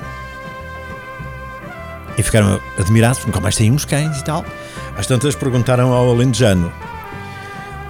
Ficaram 2.28 2.59
admirados, 2.78 3.25
nunca 3.25 3.39
mais 3.39 3.55
têm 3.55 3.71
uns 3.71 3.86
cães 3.86 4.17
e 4.17 4.23
tal. 4.25 4.45
Às 4.97 5.07
tantas 5.07 5.34
perguntaram 5.34 5.93
ao 5.93 6.09
alentejano: 6.09 6.69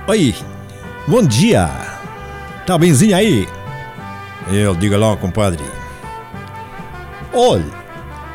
Oi, 0.08 0.36
bom 1.08 1.24
dia, 1.24 1.68
está 2.62 2.78
benzinho 2.78 3.16
aí? 3.16 3.48
Ele, 4.48 4.76
diga 4.76 4.96
lá, 4.96 5.18
compadre. 5.18 5.64
Olha, 7.34 7.66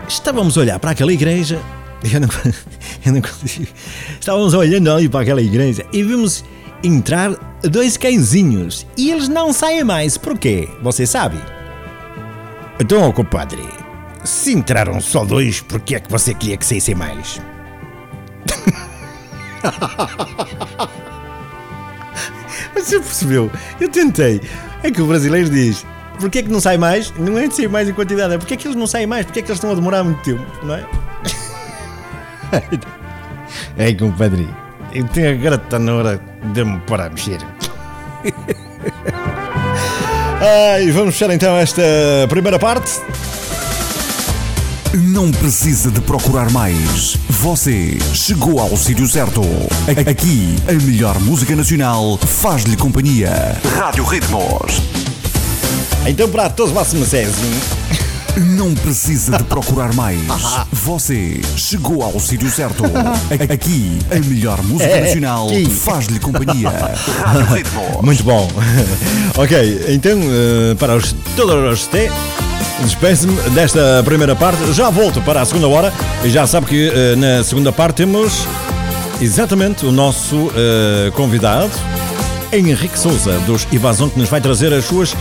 estávamos 0.08 0.58
a 0.58 0.62
olhar 0.62 0.80
para 0.80 0.90
aquela 0.90 1.12
igreja. 1.12 1.60
Eu 2.12 2.18
não, 2.18 2.28
eu 3.06 3.12
não 3.12 3.22
consigo. 3.22 3.68
Estávamos 4.18 4.54
olhando 4.54 4.90
ali 4.90 5.08
para 5.08 5.20
aquela 5.20 5.40
igreja 5.40 5.86
e 5.92 6.02
vimos 6.02 6.44
entrar 6.82 7.30
dois 7.62 7.96
cãezinhos 7.96 8.88
e 8.96 9.12
eles 9.12 9.28
não 9.28 9.52
saem 9.52 9.84
mais. 9.84 10.18
Por 10.18 10.36
quê? 10.36 10.68
Você 10.82 11.06
sabe? 11.06 11.38
Então, 12.80 13.12
compadre, 13.12 13.62
se 14.24 14.52
entraram 14.52 15.00
só 15.00 15.24
dois, 15.24 15.60
por 15.60 15.80
que 15.80 15.94
é 15.94 16.00
que 16.00 16.10
você 16.10 16.34
queria 16.34 16.56
que 16.56 16.66
saíssem 16.66 16.94
mais? 16.94 17.40
Você 22.74 22.98
percebeu? 22.98 23.50
Eu 23.80 23.88
tentei. 23.88 24.40
É 24.82 24.90
que 24.90 25.00
o 25.00 25.06
brasileiro 25.06 25.48
diz: 25.48 25.86
porquê 26.18 26.40
é 26.40 26.42
que 26.42 26.50
não 26.50 26.60
sai 26.60 26.76
mais? 26.76 27.12
Não 27.16 27.38
é 27.38 27.46
de 27.46 27.54
sair 27.54 27.68
mais 27.68 27.88
em 27.88 27.92
quantidade, 27.92 28.34
é 28.34 28.38
porque 28.38 28.54
é 28.54 28.56
que 28.56 28.66
eles 28.66 28.76
não 28.76 28.86
saem 28.86 29.06
mais? 29.06 29.24
Porque 29.24 29.38
é 29.38 29.42
que 29.42 29.48
eles 29.48 29.58
estão 29.58 29.70
a 29.70 29.74
demorar 29.74 30.02
muito 30.02 30.20
tempo, 30.22 30.44
não 30.64 30.74
é? 30.74 30.84
É, 33.76 33.92
compadre, 33.94 34.48
eu 34.94 35.06
tenho 35.08 35.32
agora 35.32 35.56
está 35.56 35.78
na 35.78 35.94
hora 35.94 36.20
de 36.52 36.64
me 36.64 36.78
parar 36.80 37.06
a 37.06 37.10
mexer. 37.10 37.38
Ai, 40.74 40.90
vamos 40.90 41.14
fechar 41.14 41.32
então 41.32 41.56
esta 41.56 41.82
primeira 42.28 42.58
parte. 42.58 43.00
Não 44.94 45.30
precisa 45.30 45.90
de 45.90 46.00
procurar 46.02 46.50
mais. 46.50 47.16
Você 47.28 47.98
chegou 48.12 48.60
ao 48.60 48.76
sítio 48.76 49.08
certo. 49.08 49.40
Aqui, 50.08 50.54
a 50.68 50.72
melhor 50.72 51.18
música 51.20 51.56
nacional 51.56 52.18
faz-lhe 52.18 52.76
companhia. 52.76 53.58
Rádio 53.78 54.04
Ritmos. 54.04 54.82
Então, 56.06 56.28
para 56.28 56.50
todos 56.50 56.72
vocês, 56.72 57.30
Não 58.36 58.74
precisa 58.74 59.36
de 59.36 59.44
procurar 59.44 59.94
mais. 59.94 60.18
Você 60.72 61.40
chegou 61.56 62.02
ao 62.02 62.18
sítio 62.18 62.50
certo. 62.50 62.82
Aqui, 63.52 63.98
a 64.10 64.18
melhor 64.20 64.62
música 64.62 64.90
É, 64.90 65.00
nacional 65.02 65.48
faz-lhe 65.84 66.18
companhia. 66.18 66.70
Rádio 66.70 67.46
Ritmos. 67.46 68.02
Muito 68.02 68.22
bom. 68.24 68.50
ok, 69.36 69.84
então, 69.88 70.18
eh, 70.22 70.74
para 70.78 70.96
os, 70.96 71.14
todos 71.36 71.80
os 71.80 71.86
T, 71.88 72.10
despeço-me 72.80 73.34
desta 73.50 74.02
primeira 74.04 74.34
parte. 74.34 74.72
Já 74.72 74.90
volto 74.90 75.20
para 75.22 75.40
a 75.40 75.44
segunda 75.44 75.68
hora 75.68 75.92
e 76.24 76.30
já 76.30 76.46
sabe 76.46 76.66
que 76.66 76.88
eh, 76.88 77.16
na 77.16 77.44
segunda 77.44 77.72
parte 77.72 77.96
temos 77.96 78.46
exatamente 79.20 79.86
o 79.86 79.92
nosso 79.92 80.50
eh, 80.56 81.10
convidado, 81.12 81.70
Henrique 82.52 82.98
Souza, 82.98 83.38
dos 83.46 83.66
Ivazon, 83.72 84.08
que 84.10 84.18
nos 84.18 84.28
vai 84.28 84.40
trazer 84.40 84.72
as 84.72 84.84
suas 84.84 85.14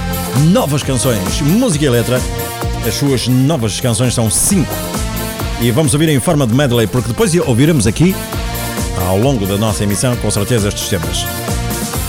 novas 0.52 0.84
canções, 0.84 1.42
música 1.42 1.86
e 1.86 1.90
letra. 1.90 2.20
As 2.86 2.96
suas 2.96 3.28
novas 3.28 3.80
canções 3.80 4.14
são 4.14 4.30
cinco. 4.30 4.74
E 5.62 5.72
vamos 5.72 5.94
ouvir 5.94 6.10
em 6.10 6.20
forma 6.20 6.48
de 6.48 6.54
medley, 6.54 6.88
porque 6.88 7.10
depois 7.10 7.34
ouviremos 7.36 7.86
aqui, 7.86 8.16
ao 9.08 9.18
longo 9.18 9.46
da 9.46 9.58
nossa 9.58 9.84
emissão, 9.84 10.16
com 10.18 10.32
certeza, 10.32 10.68
estes 10.68 10.90
temas. 10.90 11.26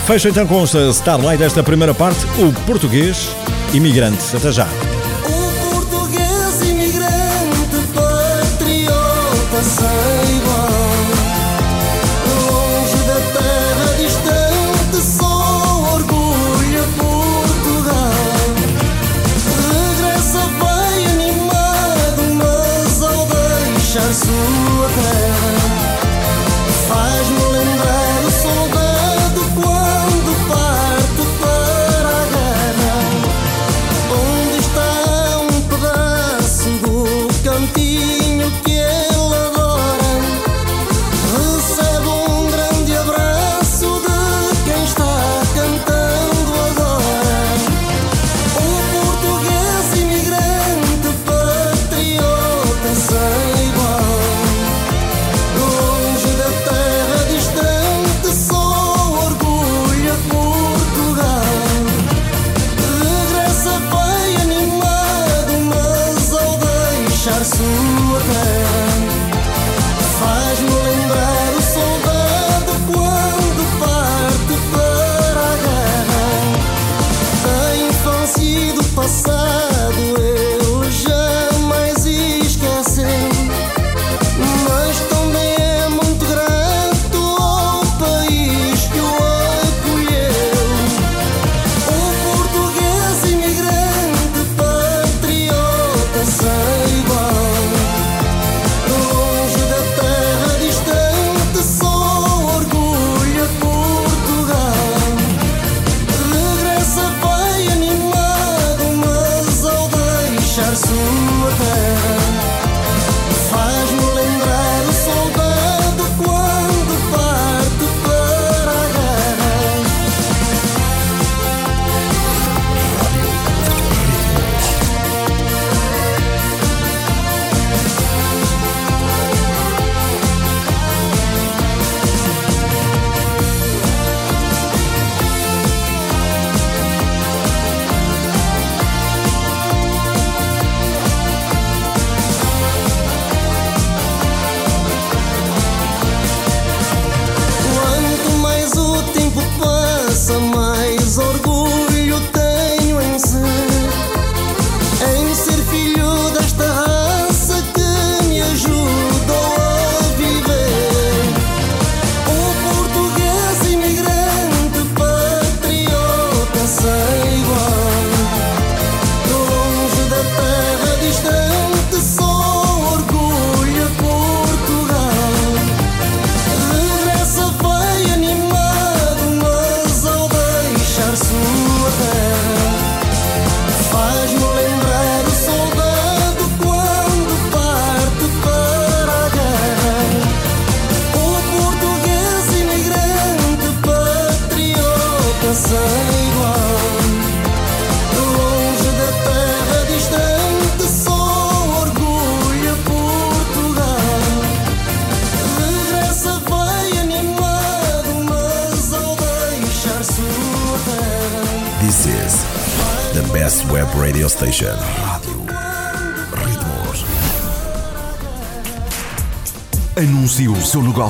Fecho 0.07 0.27
então 0.27 0.45
com 0.45 0.63
esta 0.63 0.89
Starlight, 0.89 1.41
esta 1.41 1.63
primeira 1.63 1.93
parte, 1.93 2.19
o 2.39 2.51
português 2.65 3.29
imigrante. 3.73 4.35
Até 4.35 4.51
já. 4.51 4.67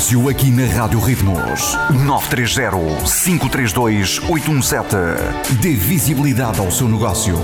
Negócio 0.04 0.28
aqui 0.28 0.52
na 0.52 0.66
Rádio 0.66 1.00
Ritmos. 1.00 1.78
930-532-817. 1.94 4.86
Dê 5.62 5.74
visibilidade 5.76 6.60
ao 6.60 6.70
seu 6.70 6.90
negócio. 6.90 7.40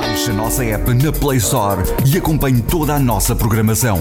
Baixe 0.00 0.30
a 0.30 0.34
nossa 0.34 0.64
app 0.64 0.94
na 0.94 1.12
Play 1.12 1.36
Store 1.38 1.82
e 2.06 2.16
acompanhe 2.16 2.62
toda 2.62 2.94
a 2.94 2.98
nossa 2.98 3.36
programação. 3.36 3.98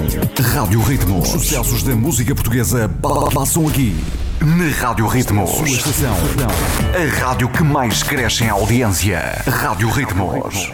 Rádio 0.56 0.82
Ritmos. 0.82 1.28
Os 1.36 1.42
sucessos 1.42 1.84
da 1.84 1.94
música 1.94 2.34
portuguesa 2.34 2.88
pa- 3.02 3.30
passam 3.30 3.68
aqui. 3.68 3.94
Na 4.40 4.70
Rádio 4.88 5.08
Ritmos. 5.08 5.50
Sua 5.50 5.68
estação. 5.68 6.16
A 6.96 7.20
rádio 7.26 7.50
que 7.50 7.64
mais 7.64 8.02
cresce 8.02 8.46
em 8.46 8.50
audiência. 8.50 9.42
Rádio 9.46 9.90
Ritmos. 9.90 10.72